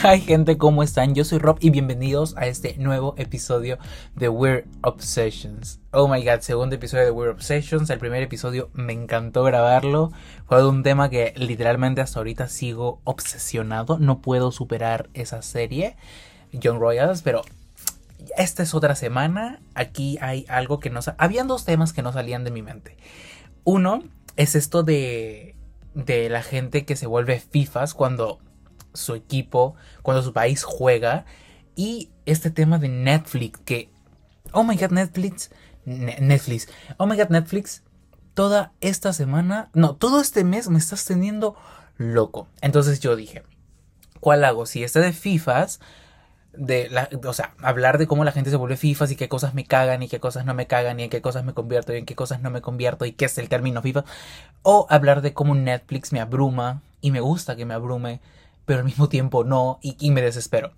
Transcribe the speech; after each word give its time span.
Hi 0.00 0.20
gente, 0.20 0.58
¿cómo 0.58 0.84
están? 0.84 1.16
Yo 1.16 1.24
soy 1.24 1.40
Rob 1.40 1.58
y 1.60 1.70
bienvenidos 1.70 2.36
a 2.36 2.46
este 2.46 2.76
nuevo 2.78 3.14
episodio 3.18 3.78
de 4.14 4.28
Weird 4.28 4.66
Obsessions. 4.82 5.80
Oh 5.90 6.06
my 6.06 6.24
god, 6.24 6.38
segundo 6.40 6.76
episodio 6.76 7.04
de 7.04 7.10
Weird 7.10 7.32
Obsessions. 7.32 7.90
El 7.90 7.98
primer 7.98 8.22
episodio 8.22 8.70
me 8.74 8.92
encantó 8.92 9.42
grabarlo. 9.42 10.12
Fue 10.46 10.58
de 10.58 10.68
un 10.68 10.84
tema 10.84 11.10
que 11.10 11.34
literalmente 11.36 12.00
hasta 12.00 12.20
ahorita 12.20 12.46
sigo 12.46 13.00
obsesionado. 13.02 13.98
No 13.98 14.20
puedo 14.20 14.52
superar 14.52 15.08
esa 15.14 15.42
serie, 15.42 15.96
John 16.62 16.78
Royals, 16.78 17.22
pero 17.22 17.42
esta 18.36 18.62
es 18.62 18.74
otra 18.74 18.94
semana. 18.94 19.58
Aquí 19.74 20.16
hay 20.20 20.46
algo 20.48 20.78
que 20.78 20.90
no... 20.90 21.00
Habían 21.18 21.48
dos 21.48 21.64
temas 21.64 21.92
que 21.92 22.02
no 22.02 22.12
salían 22.12 22.44
de 22.44 22.52
mi 22.52 22.62
mente. 22.62 22.96
Uno 23.64 24.04
es 24.36 24.54
esto 24.54 24.84
de 24.84 25.56
de 25.94 26.28
la 26.28 26.42
gente 26.42 26.84
que 26.84 26.94
se 26.94 27.06
vuelve 27.06 27.40
FIFAs 27.40 27.92
cuando 27.92 28.38
su 28.98 29.14
equipo, 29.14 29.74
cuando 30.02 30.22
su 30.22 30.32
país 30.32 30.64
juega. 30.64 31.24
Y 31.74 32.10
este 32.26 32.50
tema 32.50 32.78
de 32.78 32.88
Netflix, 32.88 33.60
que, 33.64 33.90
oh 34.52 34.64
my 34.64 34.76
god, 34.76 34.90
Netflix, 34.90 35.50
Netflix, 35.84 36.68
oh 36.98 37.06
my 37.06 37.16
god, 37.16 37.28
Netflix, 37.30 37.82
toda 38.34 38.72
esta 38.80 39.12
semana, 39.12 39.70
no, 39.74 39.96
todo 39.96 40.20
este 40.20 40.44
mes 40.44 40.68
me 40.68 40.78
estás 40.78 41.04
teniendo 41.04 41.56
loco. 41.96 42.48
Entonces 42.60 43.00
yo 43.00 43.16
dije, 43.16 43.42
¿cuál 44.20 44.44
hago? 44.44 44.66
Si 44.66 44.84
este 44.84 45.00
de 45.00 45.12
FIFAs, 45.12 45.80
de 46.52 46.88
la, 46.90 47.08
o 47.24 47.32
sea, 47.32 47.54
hablar 47.62 47.98
de 47.98 48.06
cómo 48.06 48.24
la 48.24 48.32
gente 48.32 48.50
se 48.50 48.56
vuelve 48.56 48.76
FIFAs 48.76 49.12
y 49.12 49.16
qué 49.16 49.28
cosas 49.28 49.54
me 49.54 49.64
cagan 49.64 50.02
y 50.02 50.08
qué 50.08 50.18
cosas 50.18 50.44
no 50.44 50.54
me 50.54 50.66
cagan 50.66 50.98
y 50.98 51.04
en 51.04 51.10
qué 51.10 51.20
cosas 51.20 51.44
me 51.44 51.54
convierto 51.54 51.94
y 51.94 51.98
en 51.98 52.06
qué 52.06 52.14
cosas 52.14 52.40
no 52.40 52.50
me 52.50 52.60
convierto 52.60 53.04
y 53.04 53.12
qué 53.12 53.26
es 53.26 53.38
el 53.38 53.48
término 53.48 53.82
FIFA. 53.82 54.04
O 54.62 54.86
hablar 54.90 55.22
de 55.22 55.32
cómo 55.32 55.54
Netflix 55.54 56.12
me 56.12 56.20
abruma 56.20 56.82
y 57.00 57.10
me 57.10 57.20
gusta 57.20 57.56
que 57.56 57.64
me 57.64 57.74
abrume 57.74 58.20
pero 58.68 58.80
al 58.80 58.84
mismo 58.84 59.08
tiempo 59.08 59.44
no, 59.44 59.78
y, 59.80 60.10
me 60.10 60.20
desespero. 60.20 60.72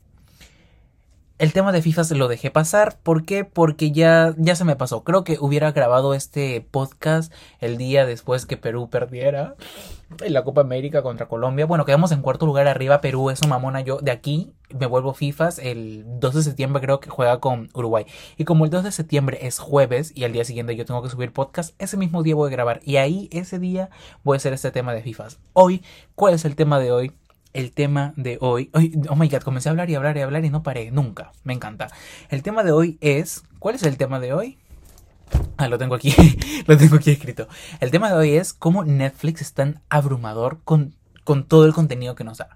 El 1.38 1.52
tema 1.52 1.72
de 1.72 1.82
FIFA 1.82 2.04
se 2.04 2.14
lo 2.14 2.28
dejé 2.28 2.52
pasar. 2.52 2.98
¿Por 3.02 3.24
qué? 3.24 3.44
Porque 3.44 3.90
ya, 3.90 4.32
ya 4.38 4.54
se 4.54 4.64
me 4.64 4.76
pasó. 4.76 5.02
Creo 5.02 5.24
que 5.24 5.38
hubiera 5.40 5.72
grabado 5.72 6.14
este 6.14 6.60
podcast 6.70 7.32
el 7.58 7.78
día 7.78 8.06
después 8.06 8.46
que 8.46 8.56
Perú 8.56 8.90
perdiera 8.90 9.56
en 10.22 10.32
la 10.32 10.44
Copa 10.44 10.60
América 10.60 11.02
contra 11.02 11.26
Colombia. 11.26 11.66
Bueno, 11.66 11.84
quedamos 11.84 12.12
en 12.12 12.22
cuarto 12.22 12.46
lugar 12.46 12.68
arriba. 12.68 13.00
Perú, 13.00 13.30
eso 13.30 13.48
mamona. 13.48 13.80
Yo 13.80 13.98
de 13.98 14.12
aquí 14.12 14.52
me 14.78 14.86
vuelvo 14.86 15.12
FIFAs. 15.12 15.58
El 15.58 16.04
2 16.20 16.34
de 16.34 16.42
septiembre 16.44 16.80
creo 16.80 17.00
que 17.00 17.10
juega 17.10 17.40
con 17.40 17.70
Uruguay. 17.74 18.06
Y 18.36 18.44
como 18.44 18.66
el 18.66 18.70
2 18.70 18.84
de 18.84 18.92
septiembre 18.92 19.38
es 19.42 19.58
jueves 19.58 20.12
y 20.14 20.22
al 20.22 20.32
día 20.32 20.44
siguiente 20.44 20.76
yo 20.76 20.84
tengo 20.84 21.02
que 21.02 21.08
subir 21.08 21.32
podcast, 21.32 21.74
ese 21.82 21.96
mismo 21.96 22.22
día 22.22 22.36
voy 22.36 22.50
a 22.50 22.52
grabar. 22.52 22.82
Y 22.84 22.98
ahí, 22.98 23.28
ese 23.32 23.58
día, 23.58 23.90
voy 24.22 24.34
a 24.34 24.38
hacer 24.38 24.52
este 24.52 24.70
tema 24.70 24.92
de 24.92 25.02
FIFAs. 25.02 25.40
Hoy, 25.54 25.82
¿cuál 26.14 26.34
es 26.34 26.44
el 26.44 26.54
tema 26.54 26.78
de 26.78 26.92
hoy? 26.92 27.12
El 27.52 27.72
tema 27.72 28.12
de 28.16 28.38
hoy. 28.40 28.70
Oh 29.08 29.16
my 29.16 29.28
god, 29.28 29.42
comencé 29.42 29.68
a 29.68 29.72
hablar 29.72 29.90
y 29.90 29.94
hablar 29.94 30.16
y 30.16 30.20
hablar 30.20 30.44
y 30.44 30.50
no 30.50 30.62
paré 30.62 30.90
nunca. 30.90 31.32
Me 31.44 31.52
encanta. 31.52 31.88
El 32.28 32.42
tema 32.42 32.62
de 32.62 32.72
hoy 32.72 32.98
es. 33.00 33.44
¿Cuál 33.58 33.74
es 33.74 33.82
el 33.82 33.96
tema 33.96 34.20
de 34.20 34.32
hoy? 34.32 34.58
Ah, 35.56 35.68
lo 35.68 35.78
tengo 35.78 35.94
aquí. 35.94 36.14
lo 36.66 36.76
tengo 36.76 36.96
aquí 36.96 37.10
escrito. 37.10 37.48
El 37.80 37.90
tema 37.90 38.08
de 38.08 38.16
hoy 38.16 38.30
es 38.34 38.52
cómo 38.52 38.84
Netflix 38.84 39.42
es 39.42 39.52
tan 39.52 39.82
abrumador 39.88 40.60
con, 40.64 40.94
con 41.24 41.44
todo 41.44 41.66
el 41.66 41.72
contenido 41.72 42.14
que 42.14 42.24
nos 42.24 42.38
da. 42.38 42.48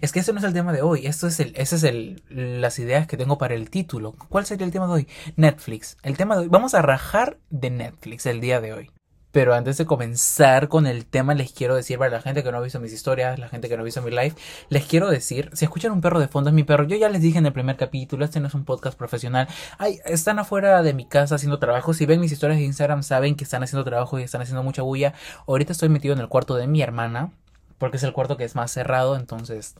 es 0.00 0.12
que 0.12 0.20
ese 0.20 0.32
no 0.32 0.38
es 0.38 0.44
el 0.44 0.52
tema 0.52 0.72
de 0.72 0.82
hoy. 0.82 1.06
Esto 1.06 1.26
es 1.26 1.40
el, 1.40 1.52
ese 1.56 1.76
es 1.76 1.84
el, 1.84 2.22
las 2.28 2.78
ideas 2.78 3.06
que 3.06 3.16
tengo 3.16 3.38
para 3.38 3.54
el 3.54 3.70
título. 3.70 4.14
¿Cuál 4.28 4.46
sería 4.46 4.66
el 4.66 4.72
tema 4.72 4.86
de 4.86 4.92
hoy? 4.92 5.08
Netflix. 5.36 5.96
El 6.02 6.16
tema 6.16 6.34
de 6.36 6.42
hoy. 6.42 6.48
Vamos 6.48 6.74
a 6.74 6.82
rajar 6.82 7.38
de 7.50 7.70
Netflix 7.70 8.26
el 8.26 8.40
día 8.40 8.60
de 8.60 8.72
hoy. 8.72 8.90
Pero 9.30 9.54
antes 9.54 9.76
de 9.76 9.86
comenzar 9.86 10.68
con 10.68 10.86
el 10.86 11.04
tema, 11.04 11.34
les 11.34 11.52
quiero 11.52 11.74
decir 11.74 11.98
para 11.98 12.10
la 12.10 12.22
gente 12.22 12.42
que 12.42 12.50
no 12.50 12.58
ha 12.58 12.60
visto 12.62 12.80
mis 12.80 12.92
historias, 12.92 13.38
la 13.38 13.48
gente 13.48 13.68
que 13.68 13.76
no 13.76 13.82
ha 13.82 13.84
visto 13.84 14.00
mi 14.00 14.10
live, 14.10 14.34
les 14.70 14.86
quiero 14.86 15.10
decir, 15.10 15.50
si 15.52 15.64
escuchan 15.64 15.92
un 15.92 16.00
perro 16.00 16.18
de 16.18 16.28
fondo 16.28 16.50
es 16.50 16.54
mi 16.54 16.64
perro. 16.64 16.84
Yo 16.84 16.96
ya 16.96 17.08
les 17.08 17.20
dije 17.20 17.38
en 17.38 17.46
el 17.46 17.52
primer 17.52 17.76
capítulo, 17.76 18.24
este 18.24 18.40
no 18.40 18.48
es 18.48 18.54
un 18.54 18.64
podcast 18.64 18.96
profesional. 18.96 19.48
Ay, 19.76 20.00
están 20.06 20.38
afuera 20.38 20.82
de 20.82 20.94
mi 20.94 21.06
casa 21.06 21.34
haciendo 21.34 21.58
trabajo. 21.58 21.92
Si 21.92 22.06
ven 22.06 22.20
mis 22.20 22.32
historias 22.32 22.58
de 22.58 22.64
Instagram, 22.64 23.02
saben 23.02 23.36
que 23.36 23.44
están 23.44 23.62
haciendo 23.62 23.84
trabajo 23.84 24.18
y 24.18 24.22
están 24.22 24.40
haciendo 24.40 24.62
mucha 24.62 24.82
bulla. 24.82 25.12
Ahorita 25.46 25.72
estoy 25.72 25.90
metido 25.90 26.14
en 26.14 26.20
el 26.20 26.28
cuarto 26.28 26.54
de 26.54 26.66
mi 26.66 26.80
hermana, 26.80 27.30
porque 27.78 27.98
es 27.98 28.02
el 28.02 28.12
cuarto 28.12 28.36
que 28.36 28.44
es 28.44 28.54
más 28.54 28.70
cerrado, 28.70 29.16
entonces 29.16 29.74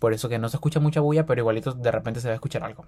por 0.00 0.12
eso 0.12 0.28
que 0.28 0.38
no 0.38 0.48
se 0.48 0.56
escucha 0.56 0.80
mucha 0.80 1.00
bulla, 1.00 1.26
pero 1.26 1.40
igualito 1.40 1.72
de 1.72 1.90
repente 1.90 2.20
se 2.20 2.28
va 2.28 2.32
a 2.32 2.36
escuchar 2.36 2.62
algo. 2.62 2.86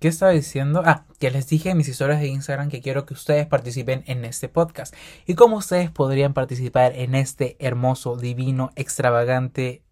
¿Qué 0.00 0.08
estaba 0.08 0.32
diciendo? 0.32 0.82
Ah, 0.84 1.04
que 1.18 1.30
les 1.30 1.46
dije 1.46 1.70
en 1.70 1.76
mis 1.76 1.88
historias 1.88 2.20
de 2.20 2.28
Instagram 2.28 2.70
que 2.70 2.80
quiero 2.80 3.04
que 3.04 3.12
ustedes 3.12 3.46
participen 3.46 4.02
en 4.06 4.24
este 4.24 4.48
podcast. 4.48 4.94
Y 5.26 5.34
cómo 5.34 5.58
ustedes 5.58 5.90
podrían 5.90 6.32
participar 6.32 6.92
en 6.94 7.14
este 7.14 7.56
hermoso, 7.58 8.16
divino, 8.16 8.70
extravagante, 8.76 9.82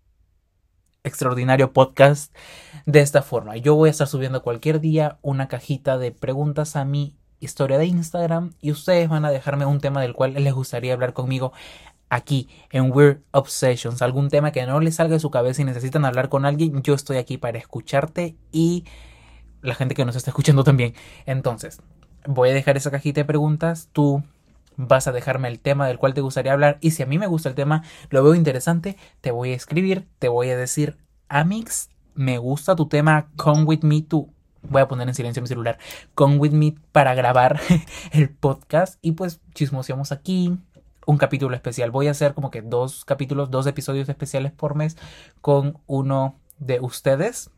extraordinario 1.05 1.73
podcast 1.73 2.35
de 2.87 3.01
esta 3.01 3.23
forma. 3.23 3.57
Yo 3.57 3.75
voy 3.75 3.89
a 3.89 3.91
estar 3.91 4.07
subiendo 4.07 4.43
cualquier 4.43 4.81
día 4.81 5.19
una 5.21 5.49
cajita 5.49 5.99
de 5.99 6.11
preguntas 6.11 6.77
a 6.77 6.87
mi 6.87 7.19
historia 7.41 7.79
de 7.79 7.87
Instagram 7.87 8.55
y 8.61 8.71
ustedes 8.73 9.09
van 9.09 9.25
a 9.25 9.31
dejarme 9.31 9.67
un 9.67 9.81
tema 9.81 10.01
del 10.01 10.15
cual 10.15 10.35
les 10.35 10.55
gustaría 10.55 10.93
hablar 10.93 11.13
conmigo 11.13 11.53
aquí 12.09 12.49
en 12.71 12.93
Weird 12.93 13.21
Obsessions. 13.31 14.03
Algún 14.03 14.29
tema 14.29 14.53
que 14.53 14.67
no 14.67 14.81
les 14.81 14.97
salga 14.97 15.15
de 15.15 15.21
su 15.21 15.31
cabeza 15.31 15.63
y 15.63 15.65
necesitan 15.65 16.05
hablar 16.05 16.29
con 16.29 16.45
alguien, 16.45 16.83
yo 16.83 16.95
estoy 16.95 17.17
aquí 17.17 17.39
para 17.39 17.59
escucharte 17.59 18.37
y 18.53 18.85
la 19.63 19.75
gente 19.75 19.95
que 19.95 20.05
nos 20.05 20.17
está 20.17 20.31
escuchando 20.31 20.65
también. 20.65 20.95
Entonces, 21.27 21.81
voy 22.27 22.51
a 22.51 22.55
dejar 22.55 22.77
esa 22.77 22.91
cajita 22.91 23.21
de 23.21 23.25
preguntas. 23.25 23.89
Tú 23.93 24.23
vas 24.77 25.09
a 25.09 25.13
dejarme 25.13 25.49
el 25.49 25.59
tema 25.59 25.87
del 25.87 25.99
cual 25.99 26.15
te 26.15 26.21
gustaría 26.21 26.53
hablar. 26.53 26.79
Y 26.81 26.93
si 26.93 27.03
a 27.03 27.07
mí 27.07 27.19
me 27.19 27.27
gusta 27.27 27.49
el 27.49 27.55
tema, 27.55 27.83
lo 28.11 28.23
veo 28.23 28.35
interesante, 28.35 28.97
te 29.21 29.31
voy 29.31 29.53
a 29.53 29.57
escribir, 29.57 30.07
te 30.19 30.29
voy 30.29 30.51
a 30.51 30.57
decir, 30.57 30.97
Amix, 31.29 31.91
me 32.15 32.39
gusta 32.39 32.77
tu 32.77 32.89
tema, 32.89 33.29
come 33.37 33.65
with 33.65 33.83
me 33.83 34.03
to. 34.03 34.29
Voy 34.63 34.83
a 34.83 34.89
poner 34.89 35.09
en 35.09 35.15
silencio 35.15 35.41
mi 35.41 35.49
celular. 35.49 35.79
Come 36.15 36.37
with 36.37 36.51
me 36.51 36.75
para 36.93 37.15
grabar 37.15 37.61
el 38.13 38.31
podcast. 38.31 38.99
Y 39.03 39.13
pues 39.13 39.41
chismoseamos 39.55 40.13
aquí. 40.13 40.59
Un 41.09 41.17
capítulo 41.17 41.55
especial. 41.57 41.91
Voy 41.91 42.07
a 42.09 42.11
hacer 42.11 42.35
como 42.35 42.51
que 42.51 42.61
dos 42.61 43.07
capítulos, 43.07 43.51
dos 43.51 43.67
episodios 43.67 44.11
especiales 44.11 44.53
por 44.53 44.75
mes 44.75 44.99
con 45.41 45.79
uno 45.87 46.39
de 46.59 46.81
ustedes 46.81 47.51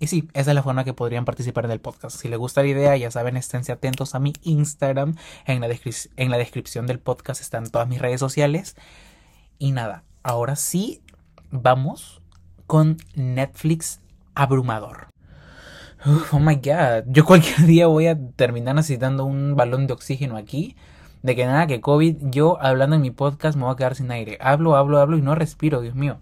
y 0.00 0.06
sí, 0.06 0.28
esa 0.32 0.50
es 0.50 0.54
la 0.54 0.62
forma 0.62 0.84
que 0.84 0.94
podrían 0.94 1.24
participar 1.24 1.64
en 1.64 1.72
el 1.72 1.80
podcast. 1.80 2.20
Si 2.20 2.28
les 2.28 2.38
gusta 2.38 2.62
la 2.62 2.68
idea, 2.68 2.96
ya 2.96 3.10
saben, 3.10 3.36
esténse 3.36 3.72
atentos 3.72 4.14
a 4.14 4.20
mi 4.20 4.32
Instagram. 4.42 5.16
En 5.46 5.60
la, 5.60 5.68
en 6.16 6.30
la 6.30 6.36
descripción 6.36 6.86
del 6.86 7.00
podcast 7.00 7.40
están 7.40 7.68
todas 7.70 7.88
mis 7.88 8.00
redes 8.00 8.20
sociales. 8.20 8.76
Y 9.58 9.72
nada, 9.72 10.04
ahora 10.22 10.54
sí, 10.54 11.02
vamos 11.50 12.22
con 12.66 12.98
Netflix 13.14 14.00
abrumador. 14.34 15.08
oh 16.30 16.38
my 16.38 16.56
god, 16.56 17.04
yo 17.06 17.24
cualquier 17.24 17.62
día 17.66 17.88
voy 17.88 18.06
a 18.06 18.16
terminar 18.36 18.76
necesitando 18.76 19.24
un 19.24 19.56
balón 19.56 19.88
de 19.88 19.94
oxígeno 19.94 20.36
aquí. 20.36 20.76
De 21.22 21.34
que 21.34 21.46
nada, 21.46 21.66
que 21.66 21.80
COVID, 21.80 22.16
yo 22.30 22.60
hablando 22.60 22.96
en 22.96 23.02
mi 23.02 23.10
podcast 23.10 23.56
me 23.56 23.64
voy 23.64 23.72
a 23.72 23.76
quedar 23.76 23.94
sin 23.94 24.10
aire. 24.10 24.38
Hablo, 24.40 24.76
hablo, 24.76 24.98
hablo 24.98 25.16
y 25.16 25.22
no 25.22 25.34
respiro, 25.34 25.80
Dios 25.80 25.94
mío. 25.94 26.20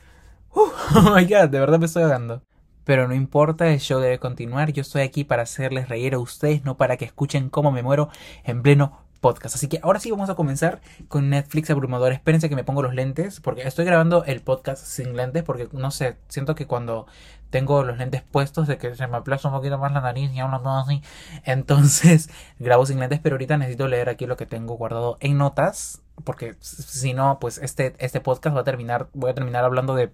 oh 0.50 0.72
my 1.14 1.24
god, 1.24 1.48
de 1.48 1.60
verdad 1.60 1.78
me 1.78 1.86
estoy 1.86 2.02
ahogando. 2.04 2.42
Pero 2.84 3.08
no 3.08 3.14
importa, 3.14 3.68
el 3.68 3.80
show 3.80 4.00
debe 4.00 4.18
continuar. 4.18 4.72
Yo 4.72 4.80
estoy 4.82 5.02
aquí 5.02 5.24
para 5.24 5.42
hacerles 5.42 5.88
reír 5.88 6.14
a 6.14 6.18
ustedes, 6.18 6.64
no 6.64 6.76
para 6.76 6.96
que 6.96 7.04
escuchen 7.04 7.50
cómo 7.50 7.72
me 7.72 7.82
muero 7.82 8.10
en 8.44 8.62
pleno 8.62 9.06
podcast. 9.20 9.56
Así 9.56 9.68
que 9.68 9.80
ahora 9.82 9.98
sí 9.98 10.10
vamos 10.10 10.30
a 10.30 10.36
comenzar 10.36 10.80
con 11.08 11.28
Netflix 11.28 11.68
abrumador. 11.70 12.12
Espérense 12.12 12.48
que 12.48 12.54
me 12.54 12.64
pongo 12.64 12.82
los 12.82 12.94
lentes, 12.94 13.40
porque 13.40 13.62
estoy 13.62 13.84
grabando 13.84 14.24
el 14.24 14.40
podcast 14.40 14.84
sin 14.84 15.16
lentes, 15.16 15.42
porque 15.42 15.68
no 15.72 15.90
sé, 15.90 16.16
siento 16.28 16.54
que 16.54 16.66
cuando 16.66 17.06
tengo 17.50 17.82
los 17.82 17.98
lentes 17.98 18.22
puestos, 18.22 18.66
de 18.66 18.78
que 18.78 18.94
se 18.94 19.06
me 19.06 19.16
aplaza 19.16 19.48
un 19.48 19.54
poquito 19.54 19.78
más 19.78 19.92
la 19.92 20.00
nariz 20.00 20.32
y 20.32 20.40
hablo 20.40 20.60
todo 20.60 20.78
así. 20.78 21.02
Entonces 21.44 22.30
grabo 22.58 22.86
sin 22.86 23.00
lentes, 23.00 23.20
pero 23.22 23.34
ahorita 23.34 23.56
necesito 23.56 23.88
leer 23.88 24.08
aquí 24.08 24.26
lo 24.26 24.36
que 24.36 24.46
tengo 24.46 24.76
guardado 24.76 25.16
en 25.20 25.38
notas, 25.38 26.02
porque 26.24 26.56
si 26.60 27.14
no, 27.14 27.38
pues 27.38 27.58
este, 27.58 27.94
este 27.98 28.20
podcast 28.20 28.56
va 28.56 28.60
a 28.60 28.64
terminar, 28.64 29.08
voy 29.12 29.30
a 29.30 29.34
terminar 29.34 29.64
hablando 29.64 29.94
de, 29.94 30.10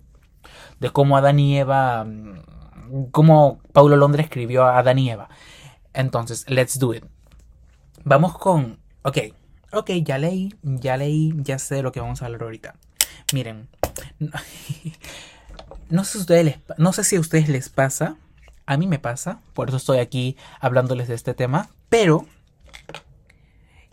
de 0.81 0.91
cómo 0.91 1.17
Adán 1.17 1.38
y 1.38 1.58
Eva 1.58 2.05
mm, 2.05 2.43
como 3.11 3.61
Paulo 3.73 3.96
Londres 3.96 4.26
escribió 4.26 4.64
a 4.64 4.78
Adán 4.78 4.99
y 4.99 5.11
Eva. 5.11 5.28
Entonces, 5.94 6.44
let's 6.49 6.78
do 6.78 6.94
it. 6.94 7.05
Vamos 8.05 8.37
con. 8.38 8.78
Ok, 9.02 9.19
ok, 9.73 9.90
ya 10.02 10.19
leí, 10.19 10.55
ya 10.62 10.96
leí, 10.96 11.32
ya 11.37 11.58
sé 11.58 11.76
de 11.76 11.82
lo 11.82 11.93
que 11.93 12.00
vamos 12.00 12.23
a 12.23 12.26
hablar 12.26 12.43
ahorita. 12.43 12.75
Miren, 13.32 13.69
no 15.92 16.04
sé, 16.04 16.12
si 16.12 16.18
ustedes 16.18 16.44
les, 16.44 16.56
no 16.78 16.92
sé 16.92 17.04
si 17.04 17.16
a 17.16 17.20
ustedes 17.20 17.48
les 17.48 17.68
pasa, 17.68 18.16
a 18.66 18.76
mí 18.76 18.86
me 18.86 18.98
pasa, 18.98 19.40
por 19.54 19.68
eso 19.68 19.76
estoy 19.76 19.98
aquí 19.98 20.36
hablándoles 20.60 21.08
de 21.08 21.14
este 21.14 21.34
tema, 21.34 21.68
pero 21.88 22.26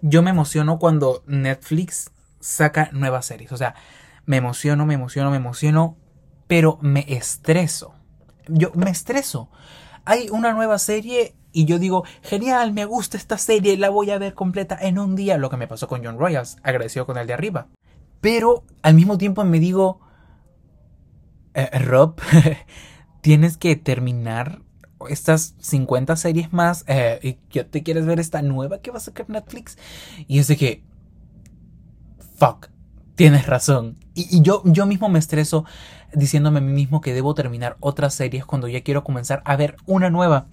yo 0.02 0.22
me 0.22 0.32
emociono 0.32 0.80
cuando 0.80 1.24
Netflix 1.28 2.12
saca 2.40 2.90
nuevas 2.94 3.26
series. 3.26 3.52
O 3.52 3.58
sea, 3.58 3.76
me 4.26 4.38
emociono, 4.38 4.86
me 4.86 4.94
emociono, 4.94 5.30
me 5.30 5.38
emociono, 5.38 5.98
pero 6.48 6.80
me 6.82 7.06
estreso 7.08 7.94
yo 8.50 8.72
me 8.76 8.90
estreso. 8.90 9.50
Hay 10.06 10.30
una 10.30 10.54
nueva 10.54 10.80
serie 10.80 11.36
y 11.52 11.66
yo 11.66 11.80
digo, 11.80 12.04
genial, 12.22 12.74
me 12.74 12.86
gusta 12.86 13.18
esta 13.18 13.38
serie, 13.38 13.78
la 13.78 13.90
voy 13.90 14.12
a 14.12 14.18
ver 14.18 14.34
completa 14.34 14.78
en 14.80 15.00
un 15.00 15.16
día, 15.16 15.38
lo 15.38 15.50
que 15.50 15.58
me 15.58 15.68
pasó 15.68 15.88
con 15.88 16.04
John 16.04 16.20
Royals, 16.20 16.58
agradecido 16.64 17.06
con 17.06 17.18
el 17.18 17.28
de 17.28 17.34
arriba. 17.34 17.68
Pero 18.22 18.64
al 18.82 18.96
mismo 18.96 19.18
tiempo 19.18 19.44
me 19.46 19.60
digo, 19.60 20.02
eh, 21.54 21.80
Rob, 21.80 22.20
tienes 23.22 23.58
que 23.58 23.76
terminar 23.76 24.62
estas 25.10 25.56
50 25.60 26.16
series 26.16 26.52
más 26.52 26.84
eh, 26.88 27.20
y 27.24 27.38
ya 27.54 27.64
te 27.64 27.84
quieres 27.84 28.06
ver 28.06 28.20
esta 28.20 28.42
nueva 28.42 28.80
que 28.80 28.92
va 28.92 28.98
a 28.98 29.02
sacar 29.02 29.30
Netflix. 29.30 29.78
Y 30.28 30.40
es 30.40 30.48
de 30.48 30.58
que, 30.58 30.84
fuck, 32.38 32.68
tienes 33.16 33.46
razón. 33.48 33.98
Y, 34.14 34.42
yo, 34.42 34.62
yo 34.66 34.86
mismo 34.86 35.10
me 35.10 35.20
estreso 35.20 35.66
diciéndome 36.14 36.60
a 36.60 36.62
mí 36.62 36.74
mismo 36.74 37.02
que 37.02 37.14
debo 37.14 37.34
terminar 37.34 37.78
otras 37.80 38.14
series 38.14 38.46
cuando 38.46 38.68
ya 38.68 38.82
quiero 38.82 39.04
comenzar 39.04 39.42
a 39.46 39.56
ver 39.56 39.76
una 39.86 40.10
nueva. 40.10 40.48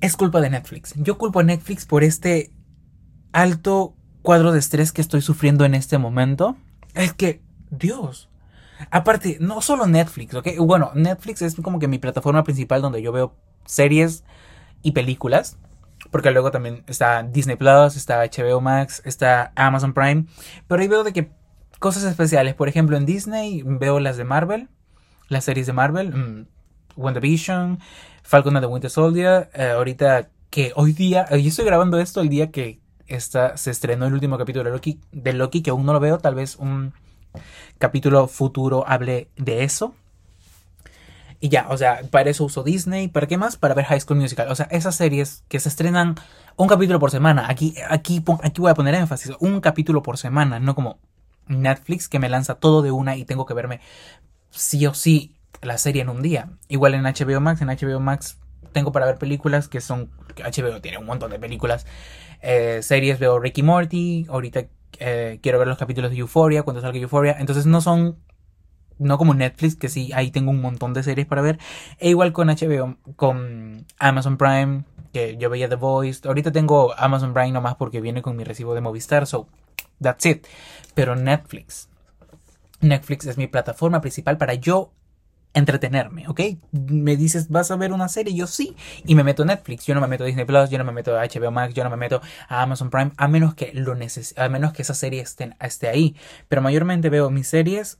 Es 0.00 0.16
culpa 0.16 0.40
de 0.40 0.50
Netflix. 0.50 0.94
Yo 0.96 1.18
culpo 1.18 1.40
a 1.40 1.44
Netflix 1.44 1.86
por 1.86 2.04
este 2.04 2.52
alto 3.32 3.96
cuadro 4.22 4.52
de 4.52 4.58
estrés 4.58 4.92
que 4.92 5.00
estoy 5.00 5.22
sufriendo 5.22 5.64
en 5.64 5.74
este 5.74 5.98
momento. 5.98 6.56
Es 6.94 7.12
que, 7.12 7.42
Dios, 7.70 8.27
Aparte, 8.90 9.38
no 9.40 9.60
solo 9.60 9.86
Netflix, 9.86 10.34
¿ok? 10.34 10.48
Bueno, 10.58 10.90
Netflix 10.94 11.42
es 11.42 11.56
como 11.56 11.78
que 11.78 11.88
mi 11.88 11.98
plataforma 11.98 12.44
principal 12.44 12.82
donde 12.82 13.02
yo 13.02 13.12
veo 13.12 13.34
series 13.64 14.24
y 14.82 14.92
películas. 14.92 15.58
Porque 16.10 16.30
luego 16.30 16.50
también 16.50 16.84
está 16.86 17.22
Disney 17.22 17.56
Plus, 17.56 17.96
está 17.96 18.22
HBO 18.24 18.60
Max, 18.60 19.02
está 19.04 19.52
Amazon 19.56 19.92
Prime. 19.92 20.26
Pero 20.66 20.80
ahí 20.80 20.88
veo 20.88 21.04
de 21.04 21.12
que 21.12 21.30
cosas 21.78 22.04
especiales. 22.04 22.54
Por 22.54 22.68
ejemplo, 22.68 22.96
en 22.96 23.04
Disney 23.04 23.62
veo 23.64 24.00
las 24.00 24.16
de 24.16 24.24
Marvel, 24.24 24.68
las 25.28 25.44
series 25.44 25.66
de 25.66 25.72
Marvel, 25.72 26.14
mm, 26.14 26.46
WandaVision, 26.96 27.80
Falcon 28.22 28.56
and 28.56 28.64
the 28.64 28.72
Winter 28.72 28.90
Soldier. 28.90 29.50
Eh, 29.54 29.70
ahorita 29.70 30.30
que 30.50 30.72
hoy 30.76 30.92
día, 30.92 31.26
yo 31.30 31.48
estoy 31.48 31.64
grabando 31.64 31.98
esto 31.98 32.20
el 32.20 32.28
día 32.28 32.50
que 32.50 32.80
está, 33.06 33.56
se 33.56 33.70
estrenó 33.70 34.06
el 34.06 34.14
último 34.14 34.38
capítulo 34.38 34.64
de 34.64 34.70
Loki, 34.70 35.00
de 35.12 35.32
Loki, 35.32 35.62
que 35.62 35.70
aún 35.70 35.84
no 35.84 35.92
lo 35.92 36.00
veo, 36.00 36.18
tal 36.18 36.34
vez 36.34 36.56
un 36.56 36.92
capítulo 37.78 38.28
futuro 38.28 38.84
hable 38.86 39.28
de 39.36 39.64
eso. 39.64 39.94
Y 41.40 41.50
ya, 41.50 41.66
o 41.70 41.76
sea, 41.76 42.00
para 42.10 42.30
eso 42.30 42.44
uso 42.44 42.64
Disney. 42.64 43.08
¿Para 43.08 43.26
qué 43.26 43.36
más? 43.36 43.56
Para 43.56 43.74
ver 43.74 43.84
High 43.84 44.00
School 44.00 44.18
Musical. 44.18 44.50
O 44.50 44.54
sea, 44.56 44.66
esas 44.70 44.96
series 44.96 45.44
que 45.48 45.60
se 45.60 45.68
estrenan 45.68 46.16
un 46.56 46.66
capítulo 46.66 46.98
por 46.98 47.12
semana. 47.12 47.46
Aquí, 47.48 47.74
aquí, 47.88 48.22
aquí 48.42 48.60
voy 48.60 48.70
a 48.70 48.74
poner 48.74 48.94
énfasis. 48.94 49.32
Un 49.38 49.60
capítulo 49.60 50.02
por 50.02 50.18
semana. 50.18 50.58
No 50.58 50.74
como 50.74 50.98
Netflix 51.46 52.08
que 52.08 52.18
me 52.18 52.28
lanza 52.28 52.56
todo 52.56 52.82
de 52.82 52.90
una 52.90 53.16
y 53.16 53.24
tengo 53.24 53.46
que 53.46 53.54
verme 53.54 53.80
sí 54.50 54.84
o 54.86 54.94
sí 54.94 55.36
la 55.62 55.78
serie 55.78 56.02
en 56.02 56.08
un 56.08 56.22
día. 56.22 56.50
Igual 56.68 56.94
en 56.94 57.04
HBO 57.04 57.40
Max. 57.40 57.62
En 57.62 57.68
HBO 57.68 58.00
Max 58.00 58.38
tengo 58.72 58.90
para 58.90 59.06
ver 59.06 59.18
películas 59.18 59.68
que 59.68 59.80
son... 59.80 60.10
HBO 60.36 60.80
tiene 60.80 60.98
un 60.98 61.06
montón 61.06 61.30
de 61.30 61.38
películas. 61.38 61.86
Eh, 62.42 62.80
series 62.82 63.20
veo 63.20 63.38
Ricky 63.38 63.62
Morty. 63.62 64.26
Ahorita 64.28 64.66
eh, 64.98 65.38
quiero 65.42 65.58
ver 65.58 65.68
los 65.68 65.78
capítulos 65.78 66.10
de 66.10 66.18
Euphoria 66.18 66.62
cuando 66.62 66.80
salga 66.80 66.98
Euphoria. 66.98 67.36
Entonces 67.38 67.66
no 67.66 67.80
son, 67.80 68.18
no 68.98 69.18
como 69.18 69.34
Netflix, 69.34 69.76
que 69.76 69.88
sí, 69.88 70.10
ahí 70.14 70.30
tengo 70.30 70.50
un 70.50 70.60
montón 70.60 70.94
de 70.94 71.02
series 71.02 71.26
para 71.26 71.42
ver. 71.42 71.58
E 71.98 72.10
igual 72.10 72.32
con 72.32 72.48
HBO, 72.48 72.96
con 73.16 73.86
Amazon 73.98 74.36
Prime, 74.36 74.84
que 75.12 75.36
yo 75.36 75.50
veía 75.50 75.68
The 75.68 75.76
Voice. 75.76 76.26
Ahorita 76.26 76.52
tengo 76.52 76.94
Amazon 76.96 77.32
Prime 77.34 77.52
nomás 77.52 77.76
porque 77.76 78.00
viene 78.00 78.22
con 78.22 78.36
mi 78.36 78.44
recibo 78.44 78.74
de 78.74 78.80
Movistar, 78.80 79.26
so 79.26 79.48
that's 80.00 80.26
it. 80.26 80.46
Pero 80.94 81.16
Netflix. 81.16 81.88
Netflix 82.80 83.26
es 83.26 83.38
mi 83.38 83.46
plataforma 83.46 84.00
principal 84.00 84.38
para 84.38 84.54
yo 84.54 84.92
entretenerme, 85.54 86.28
¿ok? 86.28 86.40
Me 86.72 87.16
dices, 87.16 87.48
¿vas 87.48 87.70
a 87.70 87.76
ver 87.76 87.92
una 87.92 88.08
serie? 88.08 88.34
Yo 88.34 88.46
sí. 88.46 88.76
Y 89.04 89.14
me 89.14 89.24
meto 89.24 89.42
a 89.42 89.46
Netflix. 89.46 89.86
Yo 89.86 89.94
no 89.94 90.00
me 90.00 90.06
meto 90.06 90.24
a 90.24 90.26
Disney 90.26 90.44
Plus, 90.44 90.70
yo 90.70 90.78
no 90.78 90.84
me 90.84 90.92
meto 90.92 91.18
a 91.18 91.24
HBO 91.24 91.50
Max, 91.50 91.74
yo 91.74 91.84
no 91.84 91.90
me 91.90 91.96
meto 91.96 92.20
a 92.48 92.62
Amazon 92.62 92.90
Prime, 92.90 93.12
a 93.16 93.28
menos 93.28 93.54
que 93.54 93.72
lo 93.74 93.94
neces 93.94 94.34
a 94.36 94.48
menos 94.48 94.72
que 94.72 94.82
esa 94.82 94.94
serie 94.94 95.20
esté, 95.20 95.56
esté 95.60 95.88
ahí. 95.88 96.16
Pero 96.48 96.62
mayormente 96.62 97.10
veo 97.10 97.30
mis 97.30 97.48
series 97.48 97.98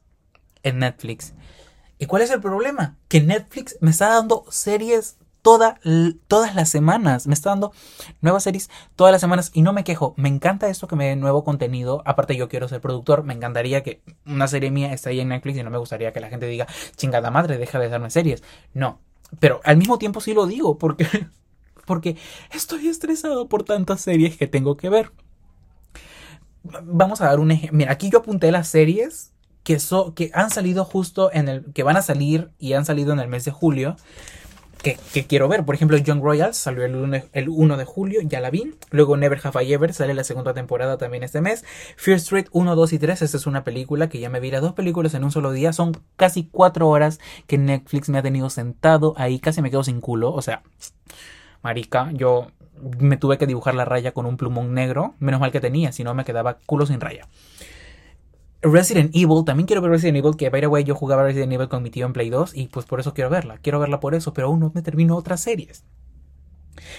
en 0.63 0.79
Netflix. 0.79 1.35
¿Y 1.99 2.07
cuál 2.07 2.23
es 2.23 2.31
el 2.31 2.41
problema? 2.41 2.97
Que 3.09 3.21
Netflix 3.21 3.77
me 3.81 3.91
está 3.91 4.09
dando 4.09 4.45
series 4.51 5.17
todas 6.27 6.55
las 6.55 6.69
semanas. 6.69 7.27
Me 7.27 7.35
está 7.35 7.51
dando 7.51 7.73
nuevas 8.21 8.43
series 8.43 8.71
todas 8.97 9.13
las 9.13 9.21
semanas 9.21 9.51
y 9.55 9.63
no 9.63 9.73
me 9.73 9.85
quejo. 9.85 10.15
Me 10.17 10.29
encanta 10.29 10.69
esto 10.69 10.89
que 10.89 10.97
me 10.97 11.07
dé 11.07 11.17
nuevo 11.17 11.45
contenido. 11.45 12.03
Aparte 12.05 12.37
yo 12.37 12.49
quiero 12.49 12.69
ser 12.69 12.81
productor. 12.81 13.25
Me 13.25 13.35
encantaría 13.35 13.83
que 13.83 14.03
una 14.27 14.49
serie 14.49 14.71
mía 14.71 14.93
esté 14.93 15.11
ahí 15.11 15.21
en 15.21 15.29
Netflix 15.29 15.59
y 15.59 15.63
no 15.63 15.71
me 15.71 15.79
gustaría 15.79 16.13
que 16.13 16.21
la 16.21 16.29
gente 16.29 16.47
diga, 16.47 16.67
chingada 16.97 17.31
madre, 17.31 17.59
deja 17.59 17.79
de 17.79 17.89
darme 17.89 18.11
series. 18.11 18.43
No. 18.75 19.01
Pero 19.41 19.61
al 19.65 19.77
mismo 19.77 19.99
tiempo 19.99 20.21
sí 20.21 20.35
lo 20.35 20.47
digo 20.47 20.79
porque, 20.79 21.07
porque 21.87 22.17
estoy 22.51 22.89
estresado 22.89 23.49
por 23.49 23.63
tantas 23.63 24.01
series 24.01 24.37
que 24.37 24.47
tengo 24.47 24.77
que 24.77 24.91
ver. 24.91 25.13
Vamos 26.63 27.21
a 27.21 27.27
dar 27.27 27.41
un 27.41 27.51
ejemplo. 27.51 27.79
Mira, 27.79 27.93
aquí 27.93 28.11
yo 28.11 28.19
apunté 28.19 28.53
las 28.53 28.69
series 28.69 29.33
que, 29.63 29.79
que 30.15 30.31
han 30.35 30.51
salido 30.51 30.85
justo 30.85 31.31
en 31.33 31.49
el. 31.49 31.73
que 31.73 31.83
van 31.83 31.97
a 31.97 32.03
salir 32.03 32.51
y 32.59 32.75
han 32.75 32.85
salido 32.85 33.13
en 33.13 33.21
el 33.21 33.29
mes 33.29 33.45
de 33.45 33.51
julio 33.51 33.97
que, 34.83 35.27
quiero 35.27 35.49
ver. 35.49 35.65
Por 35.65 35.75
ejemplo, 35.75 35.97
Young 35.97 36.23
Royals 36.23 36.57
salió 36.57 36.85
el, 36.85 37.23
el 37.33 37.49
1 37.49 37.77
de 37.77 37.85
julio, 37.85 38.21
ya 38.23 38.41
la 38.41 38.51
vi. 38.51 38.75
Luego 38.91 39.17
Never 39.17 39.41
Have 39.43 39.65
I 39.65 39.73
Ever 39.73 39.93
sale 39.93 40.15
la 40.15 40.25
segunda 40.25 40.55
temporada 40.55 40.99
también 40.99 41.23
este 41.23 41.41
mes. 41.41 41.65
Fear 41.97 42.19
Street 42.19 42.47
1, 42.53 42.75
2 42.75 42.93
y 42.93 42.99
3, 42.99 43.23
esta 43.23 43.37
es 43.37 43.47
una 43.47 43.65
película 43.65 44.09
que 44.09 44.21
ya 44.21 44.31
me 44.31 44.41
vi 44.41 44.51
las 44.51 44.63
dos 44.63 44.75
películas 44.75 45.15
en 45.15 45.25
un 45.25 45.31
solo 45.31 45.53
día. 45.53 45.73
Son 45.73 45.93
casi 46.17 46.49
cuatro 46.51 46.89
horas 46.89 47.19
que 47.47 47.59
Netflix 47.59 48.09
me 48.09 48.19
ha 48.19 48.23
tenido 48.23 48.51
sentado 48.51 49.15
ahí, 49.17 49.39
casi 49.39 49.63
me 49.63 49.71
quedo 49.71 49.85
sin 49.85 50.01
culo. 50.01 50.33
O 50.33 50.43
sea, 50.43 50.63
marica, 51.63 52.11
yo 52.13 52.49
me 52.99 53.17
tuve 53.17 53.39
que 53.39 53.47
dibujar 53.47 53.75
la 53.75 53.85
raya 53.85 54.13
con 54.13 54.27
un 54.27 54.37
plumón 54.37 54.75
negro. 54.75 55.15
Menos 55.19 55.41
mal 55.41 55.53
que 55.53 55.61
tenía, 55.61 55.93
si 55.93 56.05
no 56.05 56.15
me 56.15 56.25
quedaba 56.25 56.59
culo 56.67 56.87
sin 56.87 57.01
raya. 57.01 57.27
Resident 58.61 59.15
Evil, 59.15 59.45
también 59.45 59.67
quiero 59.67 59.83
ver 59.83 59.93
Resident 59.93 60.19
Evil, 60.19 60.37
que 60.37 60.51
by 60.51 60.61
the 60.61 60.67
way 60.67 60.83
yo 60.85 60.95
jugaba 60.95 61.23
Resident 61.23 61.53
Evil 61.53 61.69
con 61.69 61.83
mi 61.83 61.91
tío 61.91 62.07
en 62.07 62.13
Play 62.13 62.29
2 62.29 62.57
y 62.57 62.67
pues 62.67 62.87
por 62.87 62.99
eso 62.99 63.15
quiero 63.15 63.31
verla, 63.31 63.59
quiero 63.63 63.79
verla 63.79 64.01
por 64.01 64.15
eso, 64.15 64.33
pero 64.33 64.49
aún 64.49 64.61
no 64.61 64.73
me 64.75 64.83
termino 64.83 65.17
otras 65.17 65.41
series. 65.41 65.85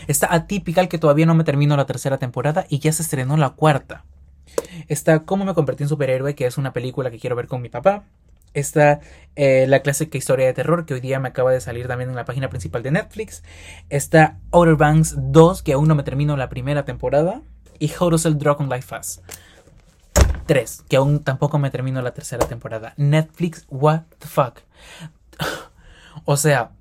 Está 0.07 0.33
Atypical 0.33 0.88
que 0.88 0.97
todavía 0.97 1.25
no 1.25 1.35
me 1.35 1.44
termino 1.44 1.75
la 1.75 1.85
tercera 1.85 2.17
temporada 2.17 2.65
y 2.69 2.79
ya 2.79 2.91
se 2.91 3.01
estrenó 3.01 3.38
la 3.38 3.51
cuarta. 3.51 4.06
Está 4.88 5.25
Cómo 5.25 5.45
me 5.45 5.53
convertí 5.53 5.83
en 5.83 5.89
superhéroe, 5.89 6.35
que 6.35 6.45
es 6.45 6.57
una 6.57 6.73
película 6.73 7.11
que 7.11 7.19
quiero 7.19 7.35
ver 7.35 7.47
con 7.47 7.61
mi 7.61 7.69
papá. 7.69 8.03
Está 8.53 9.00
eh, 9.35 9.65
la 9.67 9.81
clásica 9.81 10.17
historia 10.17 10.47
de 10.47 10.53
terror 10.53 10.85
que 10.85 10.95
hoy 10.95 11.01
día 11.01 11.19
me 11.19 11.29
acaba 11.29 11.51
de 11.51 11.61
salir 11.61 11.88
también 11.88 12.09
en 12.09 12.15
la 12.15 12.25
página 12.25 12.50
principal 12.50 12.81
de 12.81 12.91
Netflix. 12.91 13.44
Está 13.89 14.39
Outer 14.51 14.75
Banks 14.75 15.15
2 15.17 15.61
que 15.61 15.73
aún 15.73 15.88
no 15.88 15.95
me 15.95 16.03
termino 16.03 16.35
la 16.35 16.50
primera 16.50 16.83
temporada. 16.85 17.41
Y 17.77 17.91
How 17.97 18.09
to 18.09 18.17
Sell 18.17 18.38
Dragon 18.38 18.67
Life 18.69 18.88
Fast. 18.88 19.21
3, 20.50 20.84
que 20.90 20.96
aún 20.96 21.24
tampoco 21.24 21.60
me 21.60 21.69
termino 21.69 22.01
la 22.01 22.16
tercera 22.16 22.48
temporada. 22.48 22.96
Netflix, 22.98 23.68
what 23.69 24.01
the 24.18 24.28
fuck. 24.28 24.62
o 26.26 26.38
sea, 26.38 26.71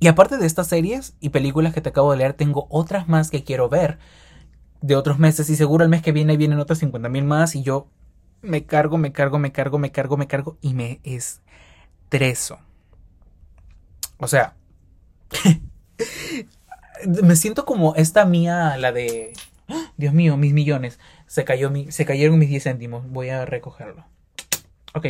y 0.00 0.06
aparte 0.06 0.38
de 0.38 0.46
estas 0.46 0.68
series 0.68 1.14
y 1.20 1.28
películas 1.28 1.74
que 1.74 1.82
te 1.82 1.90
acabo 1.90 2.10
de 2.12 2.16
leer, 2.16 2.32
tengo 2.32 2.68
otras 2.70 3.06
más 3.06 3.30
que 3.30 3.44
quiero 3.44 3.68
ver 3.68 3.98
de 4.80 4.96
otros 4.96 5.18
meses 5.18 5.50
y 5.50 5.56
seguro 5.56 5.84
el 5.84 5.90
mes 5.90 6.00
que 6.00 6.12
viene 6.12 6.38
vienen 6.38 6.58
otras 6.58 6.78
50 6.78 7.06
mil 7.10 7.24
más 7.24 7.54
y 7.54 7.62
yo 7.62 7.90
me 8.40 8.64
cargo, 8.64 8.96
me 8.96 9.12
cargo, 9.12 9.38
me 9.38 9.52
cargo, 9.52 9.76
me 9.76 9.92
cargo, 9.92 10.16
me 10.16 10.26
cargo 10.26 10.56
y 10.62 10.72
me 10.72 11.00
estreso. 11.04 12.60
O 14.16 14.26
sea, 14.26 14.56
me 17.06 17.36
siento 17.36 17.66
como 17.66 17.94
esta 17.94 18.24
mía, 18.24 18.78
la 18.78 18.90
de 18.90 19.34
Dios 19.98 20.14
mío, 20.14 20.38
mis 20.38 20.54
millones. 20.54 20.98
Se, 21.26 21.44
cayó 21.44 21.70
mi, 21.70 21.90
se 21.92 22.04
cayeron 22.04 22.38
mis 22.38 22.48
10 22.48 22.64
céntimos. 22.64 23.08
Voy 23.08 23.30
a 23.30 23.44
recogerlo. 23.44 24.04
Ok, 24.94 25.06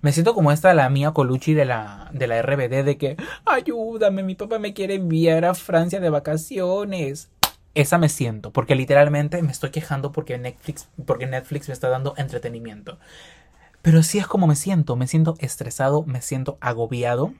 me 0.00 0.12
siento 0.12 0.32
como 0.32 0.52
esta 0.52 0.72
la 0.74 0.88
mía 0.88 1.10
Colucci 1.10 1.54
de 1.54 1.64
la, 1.64 2.08
de 2.12 2.28
la 2.28 2.40
RBD 2.40 2.84
de 2.84 2.96
que 2.96 3.16
ayúdame, 3.44 4.22
mi 4.22 4.36
papá 4.36 4.60
me 4.60 4.74
quiere 4.74 4.94
enviar 4.94 5.44
a 5.44 5.54
Francia 5.54 5.98
de 5.98 6.08
vacaciones. 6.08 7.30
Esa 7.74 7.98
me 7.98 8.08
siento, 8.08 8.52
porque 8.52 8.76
literalmente 8.76 9.42
me 9.42 9.50
estoy 9.50 9.70
quejando 9.70 10.12
porque 10.12 10.38
Netflix, 10.38 10.88
porque 11.04 11.26
Netflix 11.26 11.66
me 11.66 11.74
está 11.74 11.88
dando 11.88 12.14
entretenimiento. 12.16 13.00
Pero 13.82 13.98
así 13.98 14.18
es 14.18 14.28
como 14.28 14.46
me 14.46 14.54
siento, 14.54 14.94
me 14.94 15.08
siento 15.08 15.34
estresado, 15.40 16.04
me 16.04 16.22
siento 16.22 16.56
agobiado 16.60 17.34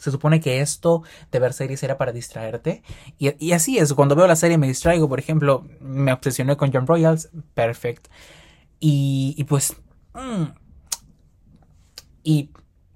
se 0.00 0.10
supone 0.10 0.40
que 0.40 0.60
esto 0.60 1.02
de 1.30 1.38
ver 1.38 1.52
series 1.52 1.82
era 1.82 1.98
para 1.98 2.12
distraerte. 2.12 2.82
Y, 3.18 3.52
así 3.52 3.78
es, 3.78 3.92
cuando 3.92 4.16
veo 4.16 4.26
la 4.26 4.36
serie 4.36 4.58
me 4.58 4.66
distraigo. 4.66 5.08
Por 5.08 5.18
ejemplo, 5.18 5.66
me 5.80 6.12
obsesioné 6.12 6.56
con 6.56 6.72
John 6.72 6.86
Royals. 6.86 7.28
Perfect. 7.54 8.08
Y, 8.80 9.44
pues... 9.44 9.76
Mm, 10.14 10.44
y, 12.22 12.50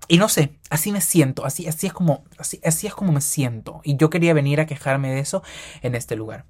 y 0.09 0.19
no 0.19 0.29
sé, 0.29 0.59
así 0.69 0.93
me 0.93 1.01
siento, 1.01 1.47
así, 1.47 1.67
así, 1.67 1.87
es 1.87 1.93
como, 1.95 2.25
así, 2.37 2.61
así 2.65 2.87
es 2.87 2.95
como 2.95 3.13
me 3.13 3.21
siento. 3.21 3.81
Y 3.85 3.97
yo 3.97 4.11
quería 4.11 4.35
venir 4.35 4.61
a 4.61 4.67
quejarme 4.67 5.11
de 5.11 5.21
eso 5.21 5.43
en 5.83 5.95
este 5.95 6.17
lugar. 6.17 6.47